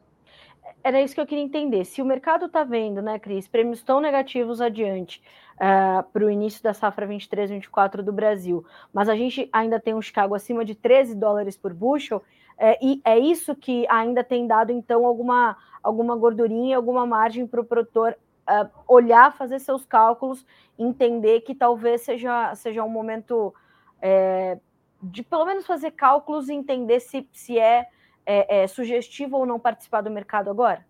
Era 0.82 1.00
isso 1.00 1.14
que 1.14 1.20
eu 1.20 1.26
queria 1.26 1.42
entender. 1.42 1.87
Se 1.87 2.02
o 2.02 2.04
mercado 2.04 2.44
está 2.44 2.62
vendo, 2.62 3.00
né, 3.00 3.18
Cris, 3.18 3.49
prêmios 3.49 3.82
tão 3.82 4.02
negativos 4.02 4.61
adiante 4.61 5.18
uh, 5.54 5.61
ah, 5.61 6.04
para 6.12 6.26
o 6.26 6.30
início 6.30 6.62
da 6.62 6.75
safra 6.75 7.08
23-24 7.08 8.02
do 8.02 8.12
Brasil, 8.12 8.62
mas 8.92 9.08
a 9.08 9.16
gente 9.16 9.49
ainda 9.50 9.80
tem 9.80 9.94
um 9.94 10.02
Chicago 10.02 10.34
acima 10.34 10.62
de 10.62 10.75
13 10.75 11.14
dólares 11.14 11.56
por 11.56 11.73
bushel, 11.73 12.23
é, 12.58 12.78
e 12.84 13.00
é 13.04 13.18
isso 13.18 13.54
que 13.54 13.87
ainda 13.88 14.23
tem 14.23 14.46
dado, 14.46 14.70
então, 14.73 15.06
alguma, 15.06 15.56
alguma 15.82 16.14
gordurinha, 16.16 16.76
alguma 16.76 17.06
margem 17.06 17.46
para 17.46 17.61
o 17.61 17.64
produtor 17.64 18.16
uh, 18.48 18.68
olhar, 18.86 19.36
fazer 19.36 19.58
seus 19.58 19.84
cálculos, 19.84 20.44
entender 20.78 21.40
que 21.40 21.54
talvez 21.54 22.02
seja, 22.02 22.54
seja 22.54 22.82
um 22.84 22.88
momento 22.88 23.54
é, 24.00 24.58
de 25.02 25.22
pelo 25.22 25.44
menos 25.44 25.66
fazer 25.66 25.92
cálculos 25.92 26.48
e 26.48 26.54
entender 26.54 27.00
se, 27.00 27.28
se 27.32 27.58
é, 27.58 27.88
é, 28.26 28.62
é 28.62 28.66
sugestivo 28.66 29.36
ou 29.36 29.46
não 29.46 29.58
participar 29.58 30.00
do 30.00 30.10
mercado 30.10 30.50
agora? 30.50 30.84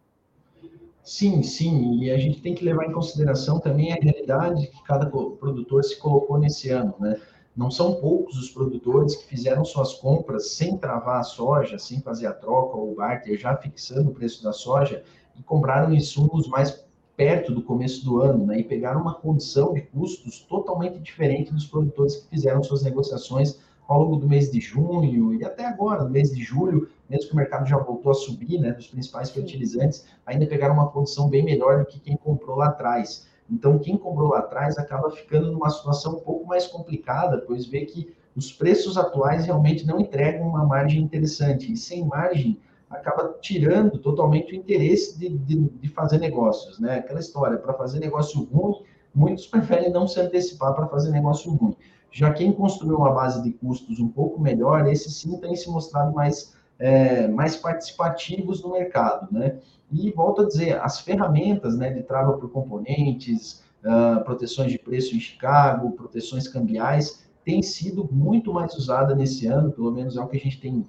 Sim, 1.03 1.43
sim, 1.43 1.99
e 1.99 2.11
a 2.11 2.17
gente 2.17 2.41
tem 2.41 2.55
que 2.55 2.65
levar 2.65 2.87
em 2.87 2.93
consideração 2.93 3.61
também 3.61 3.93
a 3.93 3.97
realidade 3.97 4.69
que 4.69 4.83
cada 4.85 5.05
produtor 5.07 5.85
se 5.85 5.99
colocou 5.99 6.39
nesse 6.39 6.71
ano, 6.71 6.95
né? 6.99 7.21
Não 7.55 7.71
são 7.71 7.97
poucos 7.97 8.37
os 8.37 8.51
produtores 8.51 9.15
que 9.15 9.27
fizeram 9.27 9.65
suas 9.65 9.95
compras 9.95 10.53
sem 10.53 10.77
travar 10.77 11.21
a 11.21 11.23
soja, 11.23 11.79
sem 11.79 12.01
fazer 12.01 12.27
a 12.27 12.33
troca 12.33 12.77
ou 12.77 12.93
o 12.93 12.95
barter, 12.97 13.39
já 13.39 13.55
fixando 13.57 14.11
o 14.11 14.15
preço 14.15 14.43
da 14.43 14.53
soja, 14.53 15.05
e 15.37 15.43
compraram 15.43 15.93
insumos 15.93 16.49
mais 16.49 16.84
perto 17.17 17.53
do 17.53 17.63
começo 17.63 18.05
do 18.05 18.21
ano, 18.21 18.47
né, 18.47 18.61
e 18.61 18.65
pegaram 18.65 19.01
uma 19.01 19.15
condição 19.15 19.73
de 19.73 19.83
custos 19.83 20.41
totalmente 20.41 20.99
diferente 20.99 21.53
dos 21.53 21.67
produtores 21.67 22.17
que 22.17 22.29
fizeram 22.29 22.63
suas 22.63 22.83
negociações 22.83 23.61
ao 23.87 24.03
longo 24.03 24.17
do 24.17 24.29
mês 24.29 24.51
de 24.51 24.61
junho 24.61 25.35
e 25.35 25.45
até 25.45 25.67
agora, 25.67 26.05
no 26.05 26.11
mês 26.11 26.31
de 26.31 26.43
julho, 26.43 26.89
mesmo 27.09 27.29
que 27.29 27.35
o 27.35 27.37
mercado 27.37 27.67
já 27.67 27.77
voltou 27.77 28.11
a 28.13 28.15
subir, 28.15 28.59
né, 28.59 28.73
dos 28.73 28.89
principais 28.89 29.31
fertilizantes, 29.31 30.07
ainda 30.25 30.47
pegaram 30.47 30.75
uma 30.75 30.89
condição 30.89 31.29
bem 31.29 31.45
melhor 31.45 31.81
do 31.81 31.87
que 31.87 32.01
quem 32.01 32.17
comprou 32.17 32.57
lá 32.57 32.69
atrás. 32.69 33.27
Então, 33.51 33.79
quem 33.79 33.97
comprou 33.97 34.31
lá 34.31 34.39
atrás 34.39 34.79
acaba 34.79 35.11
ficando 35.11 35.53
numa 35.53 35.69
situação 35.69 36.17
um 36.17 36.21
pouco 36.21 36.47
mais 36.47 36.67
complicada, 36.67 37.39
pois 37.47 37.67
vê 37.67 37.85
que 37.85 38.15
os 38.35 38.51
preços 38.51 38.97
atuais 38.97 39.45
realmente 39.45 39.87
não 39.87 40.01
entregam 40.01 40.49
uma 40.49 40.65
margem 40.65 41.03
interessante. 41.03 41.71
E 41.71 41.77
sem 41.77 42.05
margem, 42.05 42.59
acaba 42.97 43.37
tirando 43.41 43.99
totalmente 43.99 44.53
o 44.53 44.57
interesse 44.57 45.19
de, 45.19 45.29
de, 45.29 45.69
de 45.69 45.89
fazer 45.89 46.19
negócios, 46.19 46.79
né? 46.79 46.99
Aquela 46.99 47.21
história, 47.21 47.59
para 47.59 47.75
fazer 47.75 48.01
negócio 48.01 48.43
ruim, 48.45 48.83
muitos 49.15 49.47
preferem 49.47 49.93
não 49.93 50.07
se 50.07 50.21
antecipar 50.21 50.75
para 50.75 50.87
fazer 50.87 51.11
negócio 51.11 51.51
ruim. 51.53 51.77
Já 52.11 52.33
quem 52.33 52.53
construiu 52.53 52.97
uma 52.97 53.13
base 53.13 53.43
de 53.43 53.53
custos 53.53 53.99
um 53.99 54.09
pouco 54.09 54.41
melhor, 54.41 54.87
esses 54.89 55.17
sim 55.17 55.37
têm 55.39 55.57
se 55.57 55.69
mostrado 55.69 56.15
mais, 56.15 56.55
é, 56.79 57.27
mais 57.29 57.57
participativos 57.57 58.63
no 58.63 58.73
mercado, 58.73 59.29
né? 59.33 59.59
E 59.91 60.11
volto 60.11 60.43
a 60.43 60.47
dizer, 60.47 60.81
as 60.81 61.01
ferramentas 61.01 61.77
né, 61.77 61.93
de 61.93 62.03
trava 62.03 62.33
por 62.39 62.51
componentes, 62.51 63.63
uh, 63.85 64.25
proteções 64.25 64.73
de 64.73 64.79
preço 64.79 65.15
em 65.15 65.21
Chicago, 65.21 65.93
proteções 65.93 66.49
cambiais, 66.49 67.25
têm 67.45 67.63
sido 67.63 68.09
muito 68.11 68.53
mais 68.53 68.75
usada 68.75 69.15
nesse 69.15 69.47
ano, 69.47 69.71
pelo 69.71 69.93
menos 69.93 70.17
é 70.17 70.21
o 70.21 70.27
que 70.27 70.37
a 70.37 70.41
gente 70.41 70.61
tem 70.61 70.85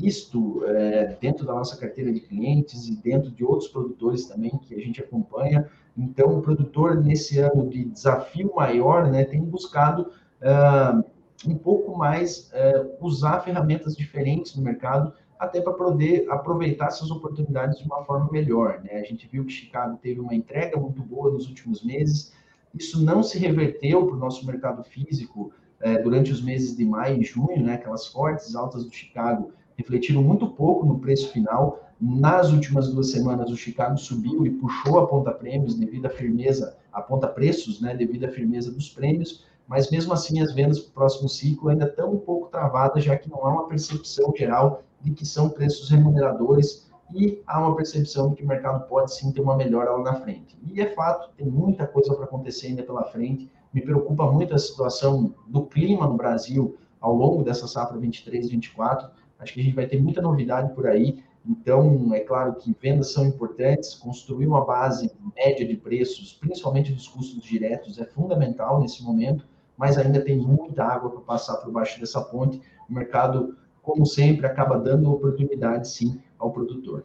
visto 0.00 0.62
é, 0.66 1.16
dentro 1.20 1.46
da 1.46 1.54
nossa 1.54 1.76
carteira 1.76 2.12
de 2.12 2.20
clientes 2.20 2.86
e 2.86 2.94
dentro 2.94 3.30
de 3.30 3.42
outros 3.42 3.70
produtores 3.70 4.26
também 4.26 4.50
que 4.58 4.74
a 4.74 4.78
gente 4.78 5.00
acompanha. 5.00 5.68
Então, 5.96 6.38
o 6.38 6.42
produtor, 6.42 7.02
nesse 7.02 7.38
ano 7.38 7.66
de 7.68 7.86
desafio 7.86 8.52
maior, 8.54 9.10
né, 9.10 9.24
tem 9.24 9.40
buscado 9.42 10.10
uh, 10.42 11.02
um 11.48 11.56
pouco 11.56 11.96
mais 11.96 12.50
uh, 12.52 13.04
usar 13.04 13.40
ferramentas 13.40 13.96
diferentes 13.96 14.54
no 14.54 14.62
mercado, 14.62 15.12
até 15.38 15.60
para 15.60 15.72
poder 15.72 16.26
aproveitar 16.30 16.88
essas 16.88 17.10
oportunidades 17.10 17.78
de 17.78 17.84
uma 17.84 18.04
forma 18.04 18.30
melhor. 18.30 18.82
Né? 18.82 19.00
A 19.00 19.04
gente 19.04 19.26
viu 19.26 19.44
que 19.46 19.52
Chicago 19.52 19.98
teve 20.02 20.20
uma 20.20 20.34
entrega 20.34 20.78
muito 20.78 21.02
boa 21.02 21.30
nos 21.30 21.48
últimos 21.48 21.82
meses, 21.82 22.34
isso 22.74 23.02
não 23.02 23.22
se 23.22 23.38
reverteu 23.38 24.06
para 24.06 24.16
o 24.16 24.18
nosso 24.18 24.44
mercado 24.46 24.84
físico 24.84 25.50
uh, 25.80 26.02
durante 26.02 26.30
os 26.30 26.42
meses 26.42 26.76
de 26.76 26.84
maio 26.84 27.22
e 27.22 27.24
junho, 27.24 27.62
né? 27.62 27.74
aquelas 27.74 28.06
fortes 28.06 28.54
altas 28.54 28.84
do 28.84 28.94
Chicago 28.94 29.52
refletiram 29.76 30.22
muito 30.22 30.48
pouco 30.48 30.86
no 30.86 30.98
preço 30.98 31.32
final. 31.32 31.80
Nas 32.00 32.50
últimas 32.50 32.88
duas 32.88 33.10
semanas, 33.10 33.50
o 33.50 33.56
Chicago 33.56 33.96
subiu 33.96 34.44
e 34.46 34.50
puxou 34.50 34.98
a 34.98 35.06
ponta 35.06 35.32
prêmios 35.32 35.74
devido 35.74 36.06
à 36.06 36.10
firmeza, 36.10 36.76
a 36.92 37.00
ponta 37.00 37.26
preços, 37.26 37.80
né, 37.80 37.94
devido 37.94 38.24
à 38.24 38.28
firmeza 38.28 38.70
dos 38.70 38.88
prêmios, 38.88 39.44
mas 39.66 39.90
mesmo 39.90 40.12
assim 40.12 40.40
as 40.40 40.52
vendas 40.52 40.78
para 40.78 40.90
o 40.90 40.94
próximo 40.94 41.28
ciclo 41.28 41.68
ainda 41.68 41.86
estão 41.86 42.12
um 42.12 42.18
pouco 42.18 42.48
travadas, 42.48 43.04
já 43.04 43.16
que 43.16 43.28
não 43.30 43.44
há 43.44 43.50
uma 43.50 43.68
percepção 43.68 44.32
geral 44.36 44.82
de 45.00 45.10
que 45.12 45.24
são 45.26 45.48
preços 45.48 45.90
remuneradores 45.90 46.86
e 47.14 47.40
há 47.46 47.60
uma 47.60 47.76
percepção 47.76 48.30
de 48.30 48.36
que 48.36 48.44
o 48.44 48.48
mercado 48.48 48.86
pode 48.88 49.14
sim 49.14 49.32
ter 49.32 49.40
uma 49.40 49.56
melhora 49.56 49.92
lá 49.92 50.02
na 50.02 50.14
frente. 50.14 50.58
E 50.62 50.80
é 50.80 50.86
fato, 50.94 51.30
tem 51.36 51.46
muita 51.46 51.86
coisa 51.86 52.14
para 52.14 52.24
acontecer 52.24 52.68
ainda 52.68 52.82
pela 52.82 53.04
frente. 53.04 53.50
Me 53.72 53.80
preocupa 53.80 54.30
muito 54.30 54.54
a 54.54 54.58
situação 54.58 55.34
do 55.46 55.64
clima 55.66 56.06
no 56.06 56.16
Brasil 56.16 56.76
ao 57.00 57.14
longo 57.14 57.44
dessa 57.44 57.68
safra 57.68 57.98
23, 57.98 58.48
24. 58.50 59.08
Acho 59.38 59.52
que 59.52 59.60
a 59.60 59.62
gente 59.62 59.76
vai 59.76 59.86
ter 59.86 60.00
muita 60.00 60.22
novidade 60.22 60.74
por 60.74 60.86
aí. 60.86 61.22
Então, 61.48 62.12
é 62.12 62.20
claro 62.20 62.54
que 62.54 62.74
vendas 62.80 63.12
são 63.12 63.24
importantes, 63.24 63.94
construir 63.94 64.46
uma 64.46 64.64
base 64.64 65.12
média 65.36 65.66
de 65.66 65.76
preços, 65.76 66.32
principalmente 66.32 66.92
dos 66.92 67.06
custos 67.06 67.42
diretos, 67.42 67.98
é 67.98 68.04
fundamental 68.04 68.80
nesse 68.80 69.04
momento, 69.04 69.46
mas 69.76 69.96
ainda 69.96 70.20
tem 70.20 70.36
muita 70.36 70.82
água 70.82 71.10
para 71.10 71.20
passar 71.20 71.58
por 71.58 71.70
baixo 71.70 72.00
dessa 72.00 72.20
ponte. 72.20 72.60
O 72.88 72.92
mercado, 72.92 73.56
como 73.82 74.04
sempre, 74.04 74.46
acaba 74.46 74.78
dando 74.78 75.12
oportunidade, 75.12 75.88
sim, 75.88 76.20
ao 76.38 76.50
produtor. 76.50 77.04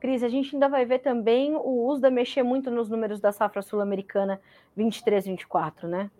Cris, 0.00 0.22
a 0.22 0.28
gente 0.28 0.54
ainda 0.54 0.68
vai 0.68 0.84
ver 0.84 0.98
também 1.00 1.54
o 1.54 1.86
uso 1.86 2.00
da 2.00 2.10
mexer 2.10 2.42
muito 2.42 2.70
nos 2.70 2.88
números 2.88 3.20
da 3.20 3.32
safra 3.32 3.62
sul-americana 3.62 4.40
23-24, 4.76 5.84
né? 5.84 6.10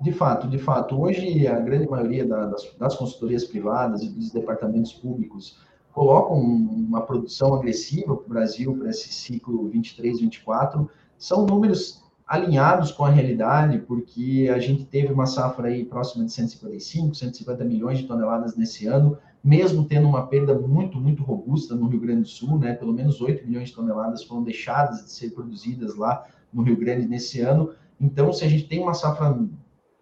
De 0.00 0.12
fato, 0.12 0.48
de 0.48 0.58
fato. 0.58 1.00
Hoje, 1.00 1.46
a 1.46 1.58
grande 1.60 1.88
maioria 1.88 2.26
das, 2.26 2.74
das 2.78 2.96
consultorias 2.96 3.44
privadas 3.44 4.02
e 4.02 4.08
dos 4.08 4.30
departamentos 4.30 4.92
públicos 4.92 5.58
colocam 5.92 6.38
uma 6.38 7.02
produção 7.02 7.54
agressiva 7.54 8.16
para 8.16 8.26
o 8.26 8.28
Brasil 8.28 8.76
para 8.76 8.90
esse 8.90 9.12
ciclo 9.12 9.70
23-24. 9.70 10.88
São 11.16 11.46
números 11.46 12.02
alinhados 12.26 12.90
com 12.90 13.04
a 13.04 13.10
realidade, 13.10 13.78
porque 13.78 14.50
a 14.52 14.58
gente 14.58 14.84
teve 14.84 15.12
uma 15.12 15.26
safra 15.26 15.68
aí 15.68 15.84
próxima 15.84 16.24
de 16.24 16.32
155, 16.32 17.14
150 17.14 17.64
milhões 17.64 17.98
de 17.98 18.06
toneladas 18.06 18.56
nesse 18.56 18.86
ano, 18.86 19.16
mesmo 19.42 19.84
tendo 19.84 20.08
uma 20.08 20.26
perda 20.26 20.54
muito, 20.54 20.98
muito 20.98 21.22
robusta 21.22 21.74
no 21.74 21.86
Rio 21.86 22.00
Grande 22.00 22.22
do 22.22 22.28
Sul, 22.28 22.58
né? 22.58 22.72
Pelo 22.74 22.92
menos 22.92 23.20
8 23.20 23.46
milhões 23.46 23.68
de 23.68 23.74
toneladas 23.74 24.24
foram 24.24 24.42
deixadas 24.42 25.04
de 25.04 25.12
ser 25.12 25.30
produzidas 25.30 25.94
lá 25.96 26.26
no 26.52 26.62
Rio 26.62 26.76
Grande 26.76 27.06
nesse 27.06 27.40
ano. 27.40 27.70
Então, 28.00 28.32
se 28.32 28.42
a 28.42 28.48
gente 28.48 28.66
tem 28.66 28.82
uma 28.82 28.94
safra 28.94 29.38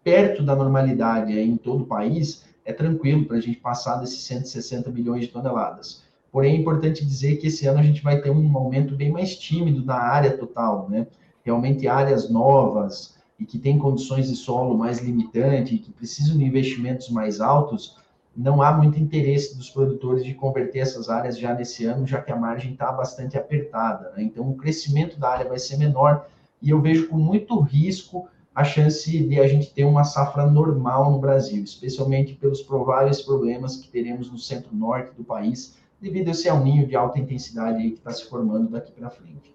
perto 0.03 0.43
da 0.43 0.57
normalidade 0.57 1.39
em 1.39 1.57
todo 1.57 1.83
o 1.83 1.87
país, 1.87 2.45
é 2.65 2.73
tranquilo 2.73 3.25
para 3.25 3.37
a 3.37 3.41
gente 3.41 3.59
passar 3.59 3.97
desses 3.97 4.23
160 4.23 4.91
milhões 4.91 5.23
de 5.23 5.29
toneladas. 5.29 6.03
Porém, 6.31 6.57
é 6.57 6.59
importante 6.59 7.05
dizer 7.05 7.37
que 7.37 7.49
esse 7.49 7.67
ano 7.67 7.81
a 7.81 7.83
gente 7.83 8.03
vai 8.03 8.21
ter 8.21 8.31
um 8.31 8.57
aumento 8.57 8.95
bem 8.97 9.11
mais 9.11 9.37
tímido 9.37 9.85
na 9.85 9.97
área 9.97 10.37
total, 10.37 10.89
né? 10.89 11.07
Realmente 11.45 11.87
áreas 11.87 12.31
novas 12.31 13.17
e 13.39 13.45
que 13.45 13.59
têm 13.59 13.79
condições 13.79 14.29
de 14.29 14.37
solo 14.37 14.77
mais 14.77 15.01
limitante 15.01 15.77
que 15.77 15.91
precisam 15.93 16.39
de 16.39 16.45
investimentos 16.45 17.11
mais 17.11 17.41
altos, 17.41 17.99
não 18.35 18.63
há 18.63 18.73
muito 18.73 18.99
interesse 18.99 19.57
dos 19.57 19.69
produtores 19.69 20.25
de 20.25 20.33
converter 20.33 20.79
essas 20.79 21.11
áreas 21.11 21.39
já 21.39 21.53
nesse 21.53 21.85
ano, 21.85 22.07
já 22.07 22.23
que 22.23 22.33
a 22.33 22.37
margem 22.37 22.73
está 22.73 22.91
bastante 22.91 23.37
apertada. 23.37 24.13
Né? 24.17 24.23
Então, 24.23 24.49
o 24.49 24.57
crescimento 24.57 25.19
da 25.19 25.31
área 25.31 25.49
vai 25.49 25.59
ser 25.59 25.77
menor 25.77 26.27
e 26.63 26.71
eu 26.71 26.81
vejo 26.81 27.09
com 27.09 27.19
muito 27.19 27.61
risco 27.61 28.29
a 28.55 28.65
chance 28.65 29.11
de 29.11 29.41
a 29.41 29.49
gente 29.49 29.73
ter 29.73 29.85
uma 29.85 30.05
safra 30.05 30.47
normal 30.47 31.11
no 31.11 31.19
Brasil, 31.19 31.63
especialmente 31.65 32.35
pelos 32.35 32.63
prováveis 32.63 33.23
problemas 33.23 33.77
que 33.77 33.89
teremos 33.89 34.31
no 34.31 34.39
centro-norte 34.39 35.15
do 35.17 35.25
país, 35.25 35.79
devido 36.01 36.29
a 36.29 36.31
esse 36.33 36.49
aninho 36.49 36.87
de 36.87 36.95
alta 36.95 37.19
intensidade 37.19 37.79
aí 37.79 37.93
que 37.93 37.99
está 37.99 38.11
se 38.11 38.29
formando 38.29 38.71
daqui 38.71 38.93
para 38.93 39.09
frente. 39.09 39.55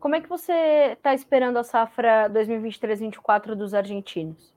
Como 0.00 0.14
é 0.14 0.20
que 0.20 0.28
você 0.28 0.52
está 0.92 1.14
esperando 1.14 1.58
a 1.58 1.64
safra 1.64 2.30
2023-24 2.30 3.54
dos 3.54 3.74
argentinos? 3.74 4.52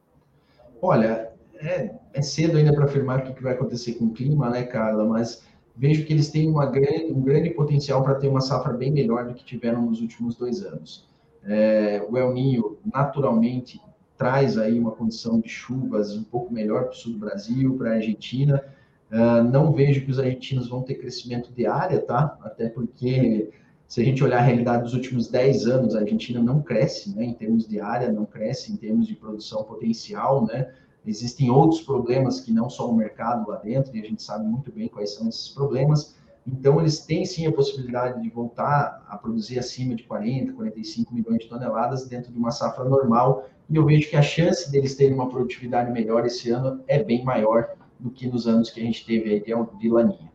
Olha, 0.81 1.31
é, 1.55 1.91
é 2.13 2.21
cedo 2.21 2.57
ainda 2.57 2.74
para 2.74 2.86
afirmar 2.86 3.19
o 3.19 3.33
que 3.33 3.43
vai 3.43 3.53
acontecer 3.53 3.93
com 3.93 4.05
o 4.05 4.13
clima, 4.13 4.50
né, 4.50 4.63
Carla? 4.63 5.05
Mas 5.05 5.45
vejo 5.75 6.05
que 6.05 6.13
eles 6.13 6.29
têm 6.29 6.50
uma 6.50 6.65
grande, 6.65 7.12
um 7.12 7.21
grande 7.21 7.50
potencial 7.50 8.03
para 8.03 8.15
ter 8.15 8.27
uma 8.27 8.41
safra 8.41 8.74
bem 8.74 8.91
melhor 8.91 9.25
do 9.25 9.33
que 9.33 9.43
tiveram 9.43 9.81
nos 9.81 10.01
últimos 10.01 10.36
dois 10.36 10.63
anos. 10.63 11.07
É, 11.48 12.06
o 12.10 12.18
El 12.18 12.34
Ninho, 12.34 12.77
naturalmente, 12.94 13.79
traz 14.18 14.57
aí 14.57 14.77
uma 14.79 14.92
condição 14.92 15.40
de 15.40 15.48
chuvas 15.48 16.16
um 16.16 16.24
pouco 16.24 16.53
melhor 16.53 16.83
para 16.83 16.92
o 16.92 16.96
sul 16.96 17.14
do 17.14 17.20
Brasil, 17.20 17.77
para 17.77 17.92
a 17.92 17.94
Argentina. 17.94 18.64
Uh, 19.10 19.42
não 19.44 19.72
vejo 19.72 20.03
que 20.03 20.12
os 20.12 20.20
argentinos 20.20 20.68
vão 20.68 20.81
ter 20.81 20.96
crescimento 20.96 21.51
de 21.53 21.66
área, 21.66 22.01
tá? 22.01 22.38
Até 22.42 22.68
porque, 22.68 23.50
se 23.88 24.01
a 24.01 24.03
gente 24.03 24.22
olhar 24.22 24.40
a 24.40 24.42
realidade 24.42 24.83
dos 24.83 24.94
últimos 24.94 25.29
10 25.29 25.68
anos, 25.68 25.96
a 25.96 26.00
Argentina 26.00 26.42
não 26.42 26.62
cresce, 26.62 27.16
né? 27.16 27.24
Em 27.24 27.33
termos 27.33 27.66
de 27.68 27.79
área, 27.79 28.12
não 28.12 28.25
cresce 28.25 28.74
em 28.74 28.75
termos 28.75 29.07
de 29.07 29.16
produção 29.16 29.64
potencial, 29.64 30.46
né? 30.46 30.74
Existem 31.05 31.50
outros 31.50 31.81
problemas 31.81 32.42
que 32.42 32.51
não 32.51 32.70
só 32.70 32.90
o 32.90 32.96
mercado 32.96 33.50
lá 33.50 33.57
dentro, 33.57 33.96
e 33.96 34.01
a 34.01 34.03
gente 34.03 34.22
sabe 34.22 34.46
muito 34.46 34.74
bem 34.74 34.90
quais 34.90 35.14
são 35.14 35.29
esses 35.29 35.48
problemas, 35.48 36.18
então, 36.48 36.79
eles 36.79 37.00
têm 37.00 37.25
sim 37.25 37.46
a 37.46 37.51
possibilidade 37.51 38.22
de 38.22 38.29
voltar 38.29 39.03
a 39.07 39.18
produzir 39.18 39.60
acima 39.60 39.94
de 39.94 40.03
40, 40.03 40.53
45 40.53 41.14
milhões 41.14 41.40
de 41.40 41.50
toneladas 41.50 42.07
dentro 42.07 42.31
de 42.31 42.38
uma 42.38 42.51
safra 42.51 42.86
normal. 42.86 43.50
E 43.70 43.75
eu 43.75 43.86
vejo 43.86 44.10
que 44.10 44.16
a 44.16 44.22
chance 44.22 44.72
deles 44.72 44.96
terem 44.96 45.14
uma 45.14 45.27
produtividade 45.27 45.92
melhor 45.92 46.25
esse 46.25 46.50
ano 46.50 46.81
é 46.88 47.03
bem 47.03 47.24
maior 47.25 47.75
do 48.00 48.10
que 48.10 48.27
nos 48.27 48.48
anos 48.48 48.70
que 48.70 48.79
a 48.79 48.83
gente 48.83 49.05
teve 49.05 49.33
aí 49.33 49.44
de 49.77 49.90
laninha. 49.90 50.31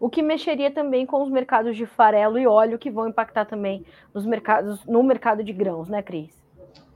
O 0.00 0.10
que 0.10 0.20
mexeria 0.20 0.70
também 0.70 1.06
com 1.06 1.22
os 1.22 1.30
mercados 1.30 1.76
de 1.76 1.86
farelo 1.86 2.38
e 2.38 2.46
óleo, 2.46 2.78
que 2.78 2.90
vão 2.90 3.08
impactar 3.08 3.44
também 3.44 3.84
nos 4.12 4.26
mercados, 4.26 4.84
no 4.84 5.02
mercado 5.02 5.44
de 5.44 5.52
grãos, 5.52 5.88
né, 5.88 6.02
Cris? 6.02 6.45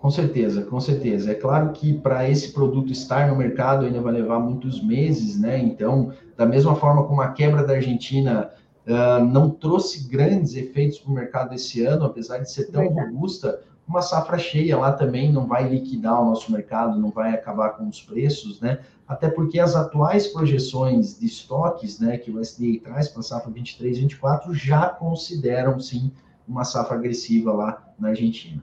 Com 0.01 0.11
certeza, 0.11 0.63
com 0.63 0.81
certeza. 0.81 1.33
É 1.33 1.35
claro 1.35 1.73
que 1.73 1.93
para 1.93 2.27
esse 2.27 2.55
produto 2.55 2.91
estar 2.91 3.29
no 3.29 3.37
mercado 3.37 3.85
ainda 3.85 4.01
vai 4.01 4.15
levar 4.15 4.39
muitos 4.39 4.83
meses, 4.83 5.39
né? 5.39 5.59
Então, 5.59 6.11
da 6.39 6.47
mesma 6.47 6.75
forma 6.75 7.05
como 7.05 7.21
a 7.21 7.33
quebra 7.33 7.63
da 7.63 7.75
Argentina 7.75 8.51
uh, 8.87 9.23
não 9.23 9.51
trouxe 9.51 10.09
grandes 10.09 10.55
efeitos 10.55 10.99
para 10.99 11.11
o 11.11 11.15
mercado 11.15 11.55
esse 11.55 11.85
ano, 11.85 12.07
apesar 12.07 12.39
de 12.39 12.51
ser 12.51 12.71
tão 12.71 12.81
Verdade. 12.85 13.13
robusta, 13.13 13.61
uma 13.87 14.01
safra 14.01 14.39
cheia 14.39 14.79
lá 14.79 14.91
também 14.93 15.31
não 15.31 15.47
vai 15.47 15.69
liquidar 15.69 16.23
o 16.23 16.31
nosso 16.31 16.51
mercado, 16.51 16.99
não 16.99 17.11
vai 17.11 17.35
acabar 17.35 17.71
com 17.71 17.87
os 17.87 18.01
preços, 18.01 18.59
né? 18.59 18.79
Até 19.07 19.29
porque 19.29 19.61
as 19.61 19.77
atuais 19.77 20.29
projeções 20.29 21.19
de 21.19 21.27
estoques, 21.27 22.01
né, 22.01 22.17
que 22.17 22.31
o 22.31 22.41
SDA 22.41 22.81
traz 22.83 23.09
para 23.09 23.21
a 23.21 23.25
safra 23.25 23.51
23, 23.51 23.99
24 23.99 24.55
já 24.55 24.89
consideram 24.89 25.79
sim 25.79 26.11
uma 26.49 26.65
safra 26.65 26.97
agressiva 26.97 27.53
lá 27.53 27.83
na 27.99 28.11
Argentina. 28.11 28.63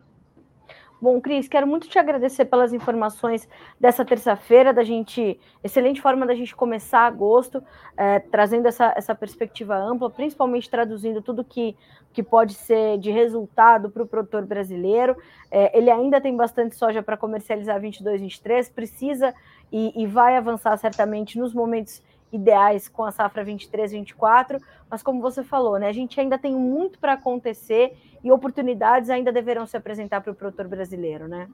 Bom, 0.99 1.21
Cris, 1.21 1.47
quero 1.47 1.67
muito 1.67 1.87
te 1.87 1.99
agradecer 1.99 2.45
pelas 2.45 2.73
informações 2.73 3.47
dessa 3.79 4.03
terça-feira, 4.03 4.73
da 4.73 4.83
gente, 4.83 5.39
excelente 5.63 6.01
forma 6.01 6.25
da 6.25 6.33
gente 6.33 6.55
começar 6.55 7.01
agosto, 7.01 7.63
é, 7.95 8.19
trazendo 8.19 8.67
essa, 8.67 8.91
essa 8.97 9.13
perspectiva 9.13 9.75
ampla, 9.75 10.09
principalmente 10.09 10.67
traduzindo 10.67 11.21
tudo 11.21 11.43
que, 11.43 11.75
que 12.11 12.23
pode 12.23 12.55
ser 12.55 12.97
de 12.97 13.11
resultado 13.11 13.91
para 13.91 14.01
o 14.01 14.07
produtor 14.07 14.43
brasileiro. 14.43 15.15
É, 15.51 15.77
ele 15.77 15.91
ainda 15.91 16.19
tem 16.19 16.35
bastante 16.35 16.75
soja 16.75 17.03
para 17.03 17.15
comercializar 17.15 17.79
22, 17.79 18.19
23, 18.19 18.67
precisa 18.69 19.35
e, 19.71 19.93
e 20.01 20.07
vai 20.07 20.35
avançar 20.35 20.75
certamente 20.77 21.37
nos 21.37 21.53
momentos 21.53 22.01
ideais 22.31 22.87
com 22.87 23.03
a 23.03 23.11
safra 23.11 23.43
23, 23.43 23.91
24, 23.91 24.59
mas 24.89 25.01
como 25.01 25.21
você 25.21 25.43
falou, 25.43 25.79
né, 25.79 25.87
a 25.87 25.93
gente 25.93 26.19
ainda 26.19 26.37
tem 26.37 26.53
muito 26.53 26.99
para 26.99 27.13
acontecer 27.13 27.97
e 28.23 28.31
oportunidades 28.31 29.09
ainda 29.09 29.31
deverão 29.31 29.65
se 29.65 29.77
apresentar 29.77 30.21
para 30.21 30.31
o 30.31 30.35
produtor 30.35 30.67
brasileiro, 30.67 31.27
né? 31.27 31.47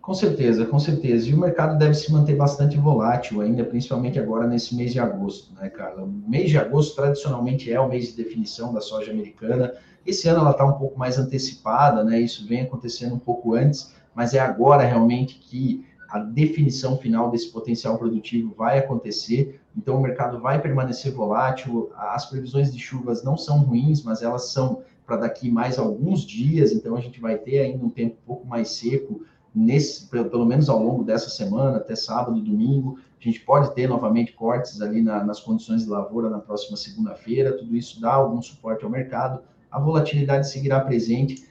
Com 0.00 0.14
certeza, 0.14 0.64
com 0.64 0.78
certeza. 0.78 1.28
E 1.28 1.34
o 1.34 1.38
mercado 1.38 1.78
deve 1.78 1.94
se 1.94 2.10
manter 2.10 2.34
bastante 2.34 2.76
volátil 2.78 3.42
ainda, 3.42 3.62
principalmente 3.62 4.18
agora 4.18 4.46
nesse 4.46 4.74
mês 4.74 4.92
de 4.92 4.98
agosto, 4.98 5.54
né, 5.54 5.68
Carla? 5.68 6.04
O 6.04 6.08
mês 6.08 6.50
de 6.50 6.58
agosto 6.58 6.96
tradicionalmente 6.96 7.70
é 7.70 7.78
o 7.78 7.88
mês 7.88 8.08
de 8.08 8.22
definição 8.22 8.72
da 8.72 8.80
soja 8.80 9.12
americana. 9.12 9.74
Esse 10.06 10.26
ano 10.26 10.40
ela 10.40 10.52
está 10.52 10.64
um 10.64 10.78
pouco 10.78 10.98
mais 10.98 11.18
antecipada, 11.18 12.02
né? 12.02 12.18
Isso 12.18 12.46
vem 12.48 12.62
acontecendo 12.62 13.14
um 13.14 13.18
pouco 13.18 13.54
antes, 13.54 13.94
mas 14.14 14.32
é 14.32 14.40
agora 14.40 14.82
realmente 14.84 15.38
que 15.38 15.84
a 16.08 16.18
definição 16.18 16.96
final 16.96 17.30
desse 17.30 17.52
potencial 17.52 17.98
produtivo 17.98 18.54
vai 18.56 18.78
acontecer, 18.78 19.59
então 19.76 19.96
o 19.96 20.00
mercado 20.00 20.40
vai 20.40 20.60
permanecer 20.60 21.12
volátil. 21.12 21.90
As 21.96 22.26
previsões 22.26 22.72
de 22.72 22.78
chuvas 22.78 23.22
não 23.22 23.36
são 23.36 23.60
ruins, 23.60 24.02
mas 24.02 24.22
elas 24.22 24.50
são 24.52 24.82
para 25.06 25.16
daqui 25.16 25.50
mais 25.50 25.78
alguns 25.78 26.22
dias, 26.22 26.72
então 26.72 26.94
a 26.94 27.00
gente 27.00 27.20
vai 27.20 27.36
ter 27.36 27.58
ainda 27.58 27.84
um 27.84 27.90
tempo 27.90 28.16
um 28.22 28.26
pouco 28.26 28.46
mais 28.46 28.70
seco 28.70 29.22
nesse, 29.54 30.06
pelo 30.06 30.46
menos 30.46 30.68
ao 30.68 30.80
longo 30.80 31.02
dessa 31.02 31.28
semana, 31.28 31.78
até 31.78 31.96
sábado, 31.96 32.40
domingo. 32.40 32.98
A 33.20 33.24
gente 33.24 33.40
pode 33.40 33.74
ter 33.74 33.88
novamente 33.88 34.32
cortes 34.32 34.80
ali 34.80 35.02
na, 35.02 35.24
nas 35.24 35.40
condições 35.40 35.82
de 35.82 35.90
lavoura 35.90 36.30
na 36.30 36.38
próxima 36.38 36.76
segunda-feira. 36.76 37.56
Tudo 37.56 37.76
isso 37.76 38.00
dá 38.00 38.14
algum 38.14 38.40
suporte 38.40 38.84
ao 38.84 38.90
mercado. 38.90 39.42
A 39.70 39.78
volatilidade 39.78 40.48
seguirá 40.48 40.80
presente 40.80 41.49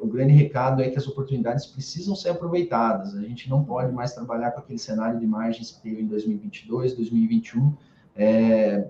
o 0.00 0.06
grande 0.06 0.32
recado 0.32 0.82
é 0.82 0.88
que 0.88 0.98
as 0.98 1.06
oportunidades 1.06 1.66
precisam 1.66 2.14
ser 2.14 2.30
aproveitadas. 2.30 3.14
A 3.14 3.22
gente 3.22 3.50
não 3.50 3.64
pode 3.64 3.92
mais 3.92 4.14
trabalhar 4.14 4.52
com 4.52 4.60
aquele 4.60 4.78
cenário 4.78 5.18
de 5.18 5.26
margens 5.26 5.72
que 5.72 5.82
teve 5.82 6.02
em 6.02 6.06
2022, 6.06 6.94
2021. 6.94 7.72
É, 8.14 8.86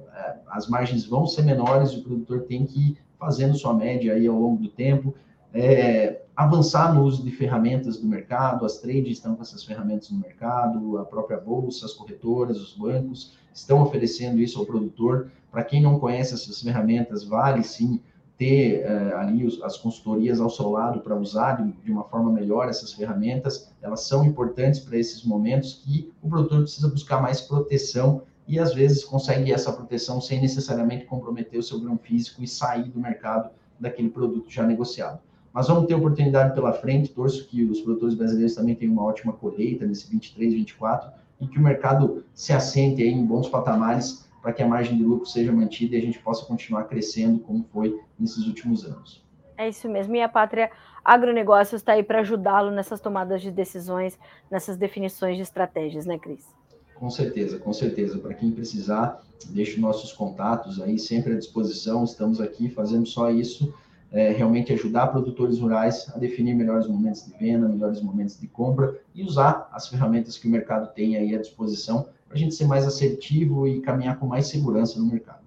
as 0.48 0.68
margens 0.68 1.04
vão 1.04 1.26
ser 1.26 1.42
menores, 1.42 1.94
o 1.94 2.02
produtor 2.02 2.42
tem 2.42 2.66
que 2.66 2.90
ir 2.90 2.98
fazendo 3.18 3.56
sua 3.56 3.74
média 3.74 4.14
aí 4.14 4.26
ao 4.26 4.38
longo 4.38 4.62
do 4.62 4.68
tempo, 4.68 5.14
é, 5.52 6.22
avançar 6.36 6.94
no 6.94 7.02
uso 7.02 7.24
de 7.24 7.30
ferramentas 7.30 7.98
do 7.98 8.06
mercado, 8.06 8.64
as 8.64 8.78
trades 8.78 9.12
estão 9.12 9.34
com 9.34 9.42
essas 9.42 9.64
ferramentas 9.64 10.10
no 10.10 10.18
mercado, 10.18 10.98
a 10.98 11.04
própria 11.04 11.38
bolsa, 11.38 11.86
as 11.86 11.92
corretoras, 11.92 12.58
os 12.58 12.74
bancos 12.74 13.36
estão 13.52 13.82
oferecendo 13.82 14.38
isso 14.38 14.58
ao 14.58 14.66
produtor. 14.66 15.30
Para 15.50 15.64
quem 15.64 15.82
não 15.82 15.98
conhece 15.98 16.34
essas 16.34 16.62
ferramentas, 16.62 17.24
vale 17.24 17.62
sim 17.64 18.00
ter 18.38 18.86
uh, 18.86 19.16
ali 19.16 19.44
os, 19.44 19.60
as 19.62 19.76
consultorias 19.76 20.40
ao 20.40 20.48
seu 20.48 20.70
lado 20.70 21.00
para 21.00 21.16
usar 21.16 21.60
de, 21.60 21.72
de, 21.72 21.90
uma 21.90 22.04
forma 22.04 22.30
melhor 22.30 22.68
essas 22.68 22.92
ferramentas. 22.92 23.70
Elas 23.82 24.02
são 24.02 24.24
importantes 24.24 24.78
para 24.78 24.96
esses 24.96 25.24
momentos 25.24 25.82
que 25.84 26.12
o 26.22 26.28
produtor 26.28 26.62
precisa 26.62 26.88
buscar 26.88 27.20
mais 27.20 27.40
proteção 27.40 28.22
e 28.46 28.58
às 28.58 28.72
vezes 28.72 29.04
consegue 29.04 29.52
essa 29.52 29.72
proteção 29.72 30.20
sem 30.20 30.40
necessariamente 30.40 31.04
comprometer 31.04 31.58
o 31.58 31.62
seu 31.62 31.80
grão 31.80 31.98
físico 31.98 32.42
e 32.42 32.46
sair 32.46 32.88
do 32.88 33.00
mercado 33.00 33.50
daquele 33.78 34.08
produto 34.08 34.48
já 34.48 34.64
negociado. 34.64 35.18
Mas 35.52 35.66
vamos 35.66 35.86
ter 35.86 35.94
oportunidade 35.94 36.54
pela 36.54 36.72
frente, 36.72 37.10
torço 37.10 37.46
que 37.48 37.64
os 37.64 37.80
produtores 37.80 38.14
brasileiros 38.14 38.54
também 38.54 38.76
tenham 38.76 38.92
uma 38.92 39.02
ótima 39.02 39.32
colheita 39.32 39.84
nesse 39.84 40.08
23, 40.08 40.54
24 40.54 41.10
e 41.40 41.46
que 41.48 41.58
o 41.58 41.62
mercado 41.62 42.24
se 42.32 42.52
assente 42.52 43.02
em 43.02 43.24
bons 43.26 43.48
patamares 43.48 44.27
para 44.40 44.52
que 44.52 44.62
a 44.62 44.66
margem 44.66 44.96
de 44.96 45.02
lucro 45.02 45.26
seja 45.26 45.52
mantida 45.52 45.96
e 45.96 45.98
a 45.98 46.02
gente 46.02 46.18
possa 46.18 46.44
continuar 46.44 46.84
crescendo 46.84 47.38
como 47.40 47.64
foi 47.72 47.98
nesses 48.18 48.46
últimos 48.46 48.84
anos. 48.84 49.26
É 49.56 49.68
isso 49.68 49.88
mesmo. 49.88 50.14
E 50.14 50.22
a 50.22 50.28
Pátria 50.28 50.70
Agronegócios 51.04 51.80
está 51.80 51.92
aí 51.92 52.02
para 52.02 52.20
ajudá-lo 52.20 52.70
nessas 52.70 53.00
tomadas 53.00 53.42
de 53.42 53.50
decisões, 53.50 54.18
nessas 54.50 54.76
definições 54.76 55.36
de 55.36 55.42
estratégias, 55.42 56.06
né, 56.06 56.18
Cris? 56.18 56.46
Com 56.94 57.10
certeza, 57.10 57.58
com 57.58 57.72
certeza. 57.72 58.18
Para 58.18 58.34
quem 58.34 58.52
precisar, 58.52 59.20
deixe 59.50 59.80
nossos 59.80 60.12
contatos 60.12 60.80
aí 60.80 60.98
sempre 60.98 61.32
à 61.32 61.36
disposição. 61.36 62.04
Estamos 62.04 62.40
aqui 62.40 62.68
fazendo 62.68 63.06
só 63.06 63.30
isso, 63.30 63.74
é, 64.12 64.30
realmente 64.30 64.72
ajudar 64.72 65.08
produtores 65.08 65.58
rurais 65.58 66.10
a 66.14 66.18
definir 66.18 66.54
melhores 66.54 66.86
momentos 66.86 67.26
de 67.26 67.36
venda, 67.36 67.68
melhores 67.68 68.00
momentos 68.00 68.38
de 68.40 68.46
compra 68.46 69.00
e 69.14 69.22
usar 69.22 69.68
as 69.72 69.88
ferramentas 69.88 70.38
que 70.38 70.46
o 70.46 70.50
mercado 70.50 70.92
tem 70.94 71.16
aí 71.16 71.34
à 71.34 71.38
disposição 71.38 72.08
para 72.28 72.36
a 72.36 72.38
gente 72.38 72.54
ser 72.54 72.66
mais 72.66 72.86
assertivo 72.86 73.66
e 73.66 73.80
caminhar 73.80 74.18
com 74.18 74.26
mais 74.26 74.46
segurança 74.46 74.98
no 74.98 75.06
mercado. 75.06 75.42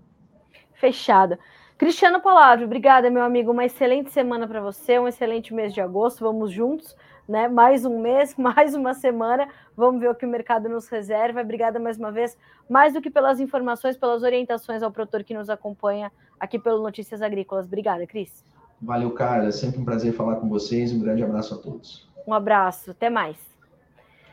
Fechado. 0.74 1.38
Cristiano 1.78 2.20
Palavra, 2.20 2.66
obrigada, 2.66 3.10
meu 3.10 3.24
amigo. 3.24 3.52
Uma 3.52 3.66
excelente 3.66 4.12
semana 4.12 4.48
para 4.48 4.62
você, 4.62 5.00
um 5.00 5.08
excelente 5.08 5.54
mês 5.54 5.74
de 5.74 5.82
agosto. 5.82 6.24
Vamos 6.24 6.52
juntos, 6.52 6.96
né? 7.28 7.48
Mais 7.48 7.86
um 7.86 8.00
mês, 8.00 8.36
mais 8.38 8.76
uma 8.76 8.94
semana. 8.94 9.48
Vamos 9.76 10.02
ver 10.02 10.10
o 10.10 10.16
que 10.16 10.26
o 10.26 10.30
mercado 10.30 10.68
nos 10.70 10.88
reserva. 10.88 11.42
Obrigada 11.42 11.80
mais 11.80 11.98
uma 11.98 12.12
vez, 12.12 12.38
mais 12.70 12.94
do 12.94 13.02
que 13.02 13.10
pelas 13.10 13.40
informações, 13.40 13.98
pelas 13.98 14.24
orientações 14.24 14.84
ao 14.84 14.92
produtor 14.92 15.24
que 15.24 15.34
nos 15.34 15.50
acompanha 15.50 16.12
aqui 16.40 16.60
pelo 16.60 16.82
Notícias 16.82 17.22
Agrícolas. 17.22 17.66
Obrigada, 17.66 18.06
Cris. 18.06 18.44
Valeu, 18.82 19.12
Carla. 19.12 19.48
É 19.48 19.52
sempre 19.52 19.80
um 19.80 19.86
prazer 19.86 20.14
falar 20.14 20.36
com 20.38 20.50
vocês. 20.50 20.92
Um 20.92 21.00
grande 21.00 21.24
abraço 21.24 21.56
a 21.56 21.58
todos. 21.58 22.08
Um 22.28 22.34
abraço, 22.34 22.92
até 22.92 23.10
mais. 23.10 23.38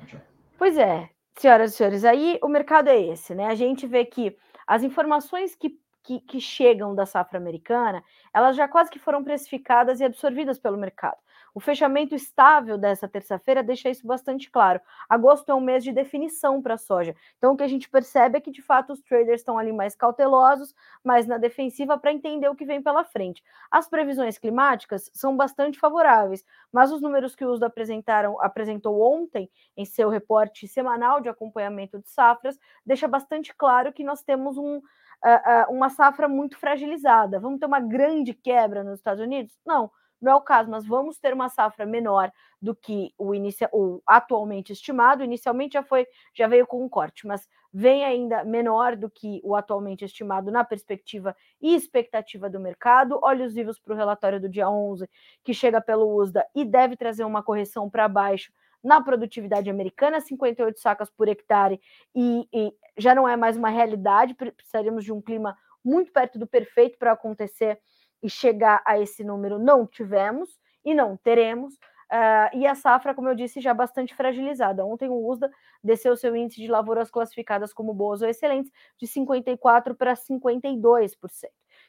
Tchau. 0.06 0.20
Pois 0.58 0.76
é, 0.76 1.08
senhoras 1.40 1.72
e 1.72 1.76
senhores, 1.76 2.04
aí 2.04 2.38
o 2.42 2.48
mercado 2.48 2.88
é 2.88 3.00
esse, 3.00 3.34
né? 3.34 3.46
A 3.46 3.54
gente 3.54 3.86
vê 3.86 4.04
que 4.04 4.36
as 4.66 4.82
informações 4.82 5.54
que, 5.54 5.78
que, 6.02 6.20
que, 6.20 6.40
chegam 6.40 6.94
da 6.94 7.06
safra 7.06 7.38
americana, 7.38 8.02
elas 8.34 8.56
já 8.56 8.68
quase 8.68 8.90
que 8.90 8.98
foram 8.98 9.22
precificadas 9.22 10.00
e 10.00 10.04
absorvidas 10.04 10.58
pelo 10.58 10.76
mercado. 10.76 11.18
O 11.58 11.60
fechamento 11.60 12.14
estável 12.14 12.78
dessa 12.78 13.08
terça-feira 13.08 13.64
deixa 13.64 13.90
isso 13.90 14.06
bastante 14.06 14.48
claro. 14.48 14.80
Agosto 15.08 15.50
é 15.50 15.54
um 15.56 15.60
mês 15.60 15.82
de 15.82 15.90
definição 15.90 16.62
para 16.62 16.74
a 16.74 16.78
soja. 16.78 17.16
Então, 17.36 17.52
o 17.52 17.56
que 17.56 17.64
a 17.64 17.68
gente 17.68 17.90
percebe 17.90 18.38
é 18.38 18.40
que, 18.40 18.52
de 18.52 18.62
fato, 18.62 18.92
os 18.92 19.00
traders 19.00 19.40
estão 19.40 19.58
ali 19.58 19.72
mais 19.72 19.96
cautelosos, 19.96 20.72
mais 21.02 21.26
na 21.26 21.36
defensiva 21.36 21.98
para 21.98 22.12
entender 22.12 22.48
o 22.48 22.54
que 22.54 22.64
vem 22.64 22.80
pela 22.80 23.02
frente. 23.02 23.42
As 23.72 23.88
previsões 23.88 24.38
climáticas 24.38 25.10
são 25.12 25.36
bastante 25.36 25.80
favoráveis, 25.80 26.44
mas 26.72 26.92
os 26.92 27.02
números 27.02 27.34
que 27.34 27.44
o 27.44 27.50
USDA 27.50 27.66
apresentaram, 27.66 28.40
apresentou 28.40 29.00
ontem 29.00 29.50
em 29.76 29.84
seu 29.84 30.08
reporte 30.10 30.68
semanal 30.68 31.20
de 31.20 31.28
acompanhamento 31.28 31.98
de 31.98 32.08
safras 32.08 32.56
deixa 32.86 33.08
bastante 33.08 33.52
claro 33.52 33.92
que 33.92 34.04
nós 34.04 34.22
temos 34.22 34.56
um, 34.56 34.80
Uh, 35.20 35.72
uh, 35.72 35.74
uma 35.74 35.90
safra 35.90 36.28
muito 36.28 36.56
fragilizada. 36.56 37.40
Vamos 37.40 37.58
ter 37.58 37.66
uma 37.66 37.80
grande 37.80 38.32
quebra 38.32 38.84
nos 38.84 39.00
Estados 39.00 39.20
Unidos? 39.20 39.52
Não, 39.66 39.90
não 40.20 40.32
é 40.32 40.34
o 40.34 40.40
caso, 40.40 40.70
mas 40.70 40.86
vamos 40.86 41.18
ter 41.18 41.32
uma 41.32 41.48
safra 41.48 41.86
menor 41.86 42.32
do 42.60 42.74
que 42.74 43.12
o, 43.16 43.34
inicia, 43.34 43.68
o 43.72 44.02
atualmente 44.06 44.72
estimado. 44.72 45.22
Inicialmente 45.22 45.74
já 45.74 45.82
foi, 45.82 46.06
já 46.34 46.46
veio 46.46 46.66
com 46.66 46.84
um 46.84 46.88
corte, 46.88 47.26
mas 47.26 47.48
vem 47.72 48.04
ainda 48.04 48.44
menor 48.44 48.96
do 48.96 49.08
que 49.08 49.40
o 49.44 49.54
atualmente 49.54 50.04
estimado 50.04 50.50
na 50.50 50.64
perspectiva 50.64 51.36
e 51.60 51.74
expectativa 51.74 52.50
do 52.50 52.58
mercado. 52.58 53.18
Olhos 53.22 53.54
vivos 53.54 53.78
para 53.78 53.94
o 53.94 53.96
relatório 53.96 54.40
do 54.40 54.48
dia 54.48 54.68
11, 54.68 55.08
que 55.44 55.54
chega 55.54 55.80
pelo 55.80 56.14
USDA 56.16 56.44
e 56.54 56.64
deve 56.64 56.96
trazer 56.96 57.24
uma 57.24 57.42
correção 57.42 57.88
para 57.88 58.08
baixo 58.08 58.52
na 58.82 59.00
produtividade 59.02 59.68
americana, 59.68 60.20
58 60.20 60.78
sacas 60.78 61.10
por 61.10 61.28
hectare, 61.28 61.80
e, 62.14 62.48
e 62.52 62.72
já 62.96 63.14
não 63.14 63.28
é 63.28 63.36
mais 63.36 63.56
uma 63.56 63.68
realidade, 63.68 64.34
precisaríamos 64.34 65.04
de 65.04 65.12
um 65.12 65.20
clima 65.20 65.56
muito 65.84 66.12
perto 66.12 66.38
do 66.38 66.46
perfeito 66.46 66.98
para 66.98 67.12
acontecer 67.12 67.78
e 68.22 68.28
chegar 68.28 68.82
a 68.84 68.98
esse 68.98 69.24
número 69.24 69.58
não 69.58 69.86
tivemos 69.86 70.58
e 70.84 70.94
não 70.94 71.16
teremos. 71.16 71.74
Uh, 72.10 72.56
e 72.56 72.66
a 72.66 72.74
safra, 72.74 73.14
como 73.14 73.28
eu 73.28 73.34
disse, 73.34 73.60
já 73.60 73.74
bastante 73.74 74.14
fragilizada. 74.14 74.84
Ontem 74.84 75.10
o 75.10 75.28
USDA 75.28 75.50
desceu 75.84 76.16
seu 76.16 76.34
índice 76.34 76.60
de 76.60 76.66
lavouras 76.66 77.10
classificadas 77.10 77.72
como 77.72 77.92
boas 77.92 78.22
ou 78.22 78.28
excelentes 78.28 78.72
de 78.98 79.06
54% 79.06 79.94
para 79.94 80.14
52%. 80.14 81.16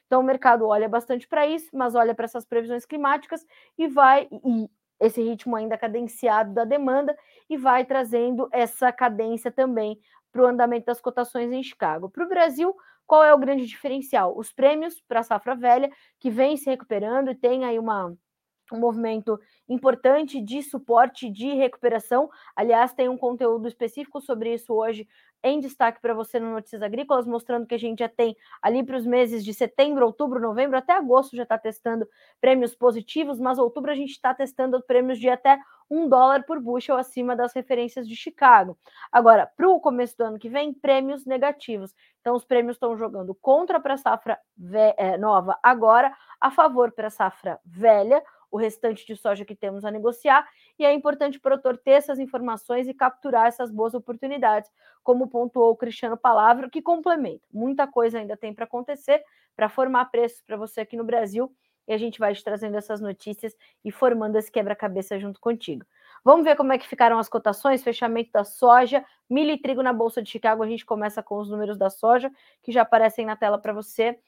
Então 0.06 0.20
o 0.20 0.24
mercado 0.24 0.66
olha 0.66 0.88
bastante 0.88 1.26
para 1.26 1.46
isso, 1.46 1.70
mas 1.72 1.94
olha 1.94 2.14
para 2.14 2.26
essas 2.26 2.44
previsões 2.44 2.84
climáticas 2.84 3.46
e 3.78 3.88
vai, 3.88 4.28
e 4.30 4.68
esse 5.00 5.22
ritmo 5.22 5.56
ainda 5.56 5.78
cadenciado 5.78 6.52
da 6.52 6.64
demanda, 6.64 7.16
e 7.48 7.56
vai 7.56 7.84
trazendo 7.86 8.48
essa 8.52 8.92
cadência 8.92 9.50
também 9.50 9.98
para 10.30 10.42
o 10.42 10.46
andamento 10.46 10.86
das 10.86 11.00
cotações 11.00 11.50
em 11.50 11.62
Chicago. 11.62 12.10
Para 12.10 12.24
o 12.24 12.28
Brasil, 12.28 12.76
qual 13.10 13.24
é 13.24 13.34
o 13.34 13.38
grande 13.38 13.66
diferencial? 13.66 14.38
Os 14.38 14.52
prêmios 14.52 15.00
para 15.08 15.18
a 15.18 15.24
safra 15.24 15.56
velha, 15.56 15.90
que 16.20 16.30
vem 16.30 16.56
se 16.56 16.70
recuperando 16.70 17.28
e 17.32 17.34
tem 17.34 17.64
aí 17.64 17.76
uma, 17.76 18.16
um 18.74 18.80
movimento 18.80 19.38
importante 19.68 20.40
de 20.40 20.62
suporte, 20.62 21.30
de 21.30 21.54
recuperação. 21.54 22.28
Aliás, 22.54 22.92
tem 22.92 23.08
um 23.08 23.16
conteúdo 23.16 23.68
específico 23.68 24.20
sobre 24.20 24.54
isso 24.54 24.72
hoje 24.72 25.06
em 25.42 25.58
destaque 25.58 26.00
para 26.00 26.14
você 26.14 26.38
no 26.38 26.50
Notícias 26.50 26.82
Agrícolas, 26.82 27.26
mostrando 27.26 27.66
que 27.66 27.74
a 27.74 27.78
gente 27.78 28.00
já 28.00 28.08
tem 28.08 28.36
ali 28.60 28.84
para 28.84 28.96
os 28.96 29.06
meses 29.06 29.44
de 29.44 29.54
setembro, 29.54 30.04
outubro, 30.04 30.40
novembro, 30.40 30.76
até 30.76 30.92
agosto 30.92 31.36
já 31.36 31.44
está 31.44 31.58
testando 31.58 32.06
prêmios 32.40 32.74
positivos, 32.74 33.40
mas 33.40 33.58
outubro 33.58 33.90
a 33.90 33.94
gente 33.94 34.10
está 34.10 34.34
testando 34.34 34.82
prêmios 34.82 35.18
de 35.18 35.28
até 35.28 35.58
um 35.90 36.08
dólar 36.08 36.44
por 36.44 36.60
bushel 36.60 36.96
acima 36.96 37.34
das 37.34 37.52
referências 37.52 38.06
de 38.06 38.14
Chicago. 38.14 38.78
Agora, 39.10 39.50
para 39.56 39.68
o 39.68 39.80
começo 39.80 40.16
do 40.16 40.24
ano 40.24 40.38
que 40.38 40.48
vem, 40.48 40.72
prêmios 40.72 41.26
negativos. 41.26 41.92
Então, 42.20 42.36
os 42.36 42.44
prêmios 42.44 42.76
estão 42.76 42.96
jogando 42.96 43.34
contra 43.34 43.80
para 43.80 43.94
a 43.94 43.96
safra 43.96 44.38
é, 44.96 45.18
nova 45.18 45.58
agora, 45.62 46.14
a 46.40 46.50
favor 46.50 46.92
para 46.92 47.08
a 47.08 47.10
safra 47.10 47.58
velha, 47.64 48.22
o 48.50 48.56
restante 48.56 49.06
de 49.06 49.16
soja 49.16 49.44
que 49.44 49.54
temos 49.54 49.84
a 49.84 49.90
negociar, 49.90 50.48
e 50.78 50.84
é 50.84 50.92
importante 50.92 51.38
o 51.38 51.40
produtor 51.40 51.78
ter 51.78 51.92
essas 51.92 52.18
informações 52.18 52.88
e 52.88 52.94
capturar 52.94 53.46
essas 53.46 53.70
boas 53.70 53.94
oportunidades, 53.94 54.70
como 55.02 55.28
pontuou 55.28 55.70
o 55.70 55.76
Cristiano 55.76 56.16
Palavra, 56.16 56.68
que 56.68 56.82
complementa. 56.82 57.46
Muita 57.52 57.86
coisa 57.86 58.18
ainda 58.18 58.36
tem 58.36 58.52
para 58.52 58.64
acontecer 58.64 59.22
para 59.56 59.68
formar 59.68 60.06
preços 60.06 60.42
para 60.42 60.56
você 60.56 60.80
aqui 60.80 60.96
no 60.96 61.04
Brasil, 61.04 61.54
e 61.88 61.92
a 61.92 61.98
gente 61.98 62.18
vai 62.20 62.32
te 62.34 62.44
trazendo 62.44 62.76
essas 62.76 63.00
notícias 63.00 63.56
e 63.84 63.90
formando 63.90 64.36
esse 64.36 64.50
quebra-cabeça 64.50 65.18
junto 65.18 65.40
contigo. 65.40 65.84
Vamos 66.24 66.44
ver 66.44 66.54
como 66.54 66.72
é 66.72 66.78
que 66.78 66.86
ficaram 66.86 67.18
as 67.18 67.28
cotações, 67.28 67.82
fechamento 67.82 68.30
da 68.30 68.44
soja, 68.44 69.04
milho 69.28 69.50
e 69.50 69.58
trigo 69.58 69.82
na 69.82 69.92
Bolsa 69.92 70.22
de 70.22 70.30
Chicago. 70.30 70.62
A 70.62 70.68
gente 70.68 70.84
começa 70.84 71.22
com 71.22 71.38
os 71.38 71.50
números 71.50 71.78
da 71.78 71.90
soja, 71.90 72.30
que 72.62 72.70
já 72.70 72.82
aparecem 72.82 73.24
na 73.26 73.34
tela 73.34 73.58
para 73.58 73.72
você. 73.72 74.18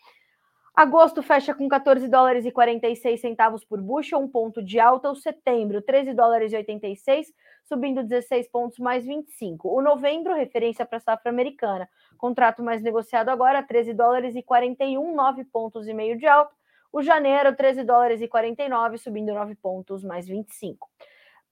Agosto 0.75 1.23
fecha 1.23 1.55
com 1.55 1.69
14 1.69 2.09
dólares 2.09 2.47
e 2.47 2.51
46 2.51 3.21
centavos 3.21 3.63
por 3.63 3.79
bushel, 3.79 4.19
um 4.19 4.27
ponto 4.27 4.63
de 4.63 4.81
alta. 4.81 5.11
O 5.11 5.15
setembro, 5.15 5.83
13 5.83 6.15
dólares 6.15 6.51
e 6.51 6.57
86, 6.57 7.27
subindo 7.63 8.03
16 8.03 8.49
pontos 8.49 8.79
mais 8.79 9.05
25. 9.05 9.69
O 9.69 9.83
novembro, 9.83 10.35
referência 10.35 10.87
para 10.87 10.97
a 10.97 11.01
safra 11.01 11.31
americana. 11.31 11.87
Contrato 12.17 12.63
mais 12.63 12.81
negociado 12.81 13.29
agora, 13.29 13.63
13 13.63 13.93
dólares 13.93 14.35
e 14.35 14.43
41, 14.43 15.15
9 15.15 15.45
pontos 15.45 15.87
e 15.87 15.93
meio 15.93 16.17
de 16.17 16.27
alta. 16.27 16.55
O 16.91 17.03
janeiro, 17.03 17.55
13 17.55 17.85
dólares 17.85 18.23
e 18.23 18.29
49, 18.29 18.97
subindo 18.97 19.35
9 19.35 19.55
pontos 19.57 20.03
mais 20.03 20.27
25. 20.27 20.89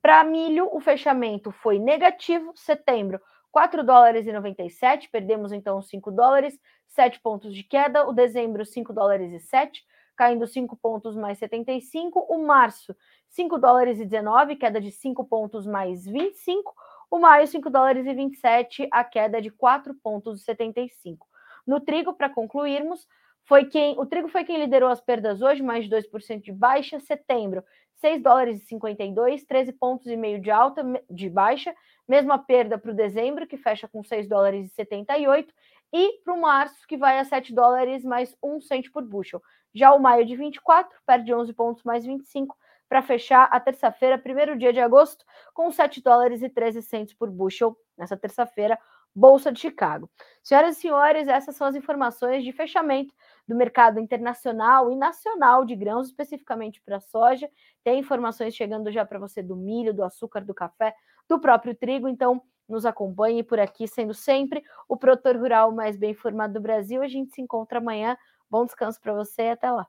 Para 0.00 0.24
milho, 0.24 0.66
o 0.72 0.80
fechamento 0.80 1.52
foi 1.52 1.78
negativo. 1.78 2.52
Setembro, 2.56 3.20
4 3.50 3.84
dólares 3.84 4.26
e 4.26 4.32
97, 4.32 5.08
perdemos 5.10 5.52
então 5.52 5.80
5 5.82 6.10
dólares, 6.10 6.58
7 6.86 7.20
pontos 7.20 7.54
de 7.54 7.62
queda. 7.64 8.08
O 8.08 8.12
dezembro, 8.12 8.64
5 8.64 8.92
dólares 8.92 9.32
e 9.32 9.40
7, 9.40 9.82
caindo 10.16 10.46
5 10.46 10.76
pontos 10.76 11.16
mais 11.16 11.38
75. 11.38 12.20
O 12.28 12.46
março, 12.46 12.94
5 13.28 13.58
dólares 13.58 13.98
e 13.98 14.04
19, 14.04 14.56
queda 14.56 14.80
de 14.80 14.92
5 14.92 15.24
pontos 15.24 15.66
mais 15.66 16.04
25. 16.04 16.74
O 17.10 17.18
maio, 17.18 17.46
5 17.46 17.68
dólares 17.70 18.06
e 18.06 18.14
27, 18.14 18.88
a 18.92 19.02
queda 19.02 19.42
de 19.42 19.50
4 19.50 19.94
pontos 19.94 20.40
e 20.40 20.44
75. 20.44 21.26
No 21.66 21.80
trigo, 21.80 22.12
para 22.12 22.30
concluirmos, 22.30 23.06
foi 23.44 23.64
quem 23.64 23.98
o 23.98 24.06
trigo 24.06 24.28
foi 24.28 24.44
quem 24.44 24.58
liderou 24.58 24.88
as 24.88 25.00
perdas 25.00 25.42
hoje, 25.42 25.62
mais 25.62 25.84
de 25.84 25.90
2% 25.90 26.42
de 26.42 26.52
baixa. 26.52 27.00
Setembro, 27.00 27.64
6 28.00 28.22
dólares 28.22 28.62
e 28.62 28.66
52, 28.66 29.44
13 29.44 29.72
pontos 29.72 30.06
e 30.06 30.16
meio 30.16 30.40
de 30.40 30.50
alta 30.50 30.82
de 31.08 31.28
baixa, 31.28 31.74
mesma 32.08 32.38
perda 32.38 32.78
para 32.78 32.90
o 32.90 32.94
dezembro, 32.94 33.46
que 33.46 33.56
fecha 33.56 33.86
com 33.86 34.02
6 34.02 34.26
dólares 34.26 34.66
e 34.66 34.74
78, 34.74 35.52
e 35.92 36.20
para 36.24 36.34
o 36.34 36.40
março, 36.40 36.86
que 36.86 36.96
vai 36.96 37.18
a 37.18 37.24
7 37.24 37.54
dólares 37.54 38.04
mais 38.04 38.36
1 38.42 38.60
cento 38.60 38.90
por 38.90 39.02
bushel. 39.04 39.42
Já 39.74 39.92
o 39.92 40.00
maio 40.00 40.24
de 40.24 40.34
24 40.34 40.98
perde 41.06 41.34
11 41.34 41.52
pontos 41.52 41.84
mais 41.84 42.04
25 42.04 42.56
para 42.88 43.02
fechar 43.02 43.44
a 43.52 43.60
terça-feira, 43.60 44.18
primeiro 44.18 44.58
dia 44.58 44.72
de 44.72 44.80
agosto, 44.80 45.24
com 45.54 45.70
7 45.70 46.02
dólares 46.02 46.42
e 46.42 46.48
13 46.48 46.82
centos 46.82 47.14
por 47.14 47.30
bushel 47.30 47.76
nessa 47.96 48.16
terça-feira, 48.16 48.78
Bolsa 49.14 49.52
de 49.52 49.60
Chicago. 49.60 50.08
Senhoras 50.42 50.76
e 50.76 50.80
senhores, 50.80 51.28
essas 51.28 51.56
são 51.56 51.66
as 51.66 51.74
informações 51.74 52.44
de 52.44 52.52
fechamento 52.52 53.14
do 53.46 53.56
mercado 53.56 53.98
internacional 53.98 54.90
e 54.90 54.96
nacional 54.96 55.64
de 55.64 55.74
grãos, 55.74 56.08
especificamente 56.08 56.80
para 56.82 57.00
soja. 57.00 57.48
Tem 57.82 57.98
informações 57.98 58.54
chegando 58.54 58.90
já 58.90 59.04
para 59.04 59.18
você 59.18 59.42
do 59.42 59.56
milho, 59.56 59.92
do 59.92 60.04
açúcar, 60.04 60.44
do 60.44 60.54
café, 60.54 60.94
do 61.28 61.40
próprio 61.40 61.74
trigo. 61.74 62.08
Então, 62.08 62.42
nos 62.68 62.86
acompanhe 62.86 63.42
por 63.42 63.58
aqui, 63.58 63.88
sendo 63.88 64.14
sempre 64.14 64.62
o 64.88 64.96
produtor 64.96 65.36
rural 65.36 65.72
mais 65.72 65.96
bem 65.96 66.12
informado 66.12 66.54
do 66.54 66.60
Brasil. 66.60 67.02
A 67.02 67.08
gente 67.08 67.34
se 67.34 67.42
encontra 67.42 67.78
amanhã. 67.78 68.16
Bom 68.48 68.64
descanso 68.64 69.00
para 69.00 69.12
você 69.12 69.42
e 69.42 69.50
até 69.50 69.70
lá. 69.70 69.86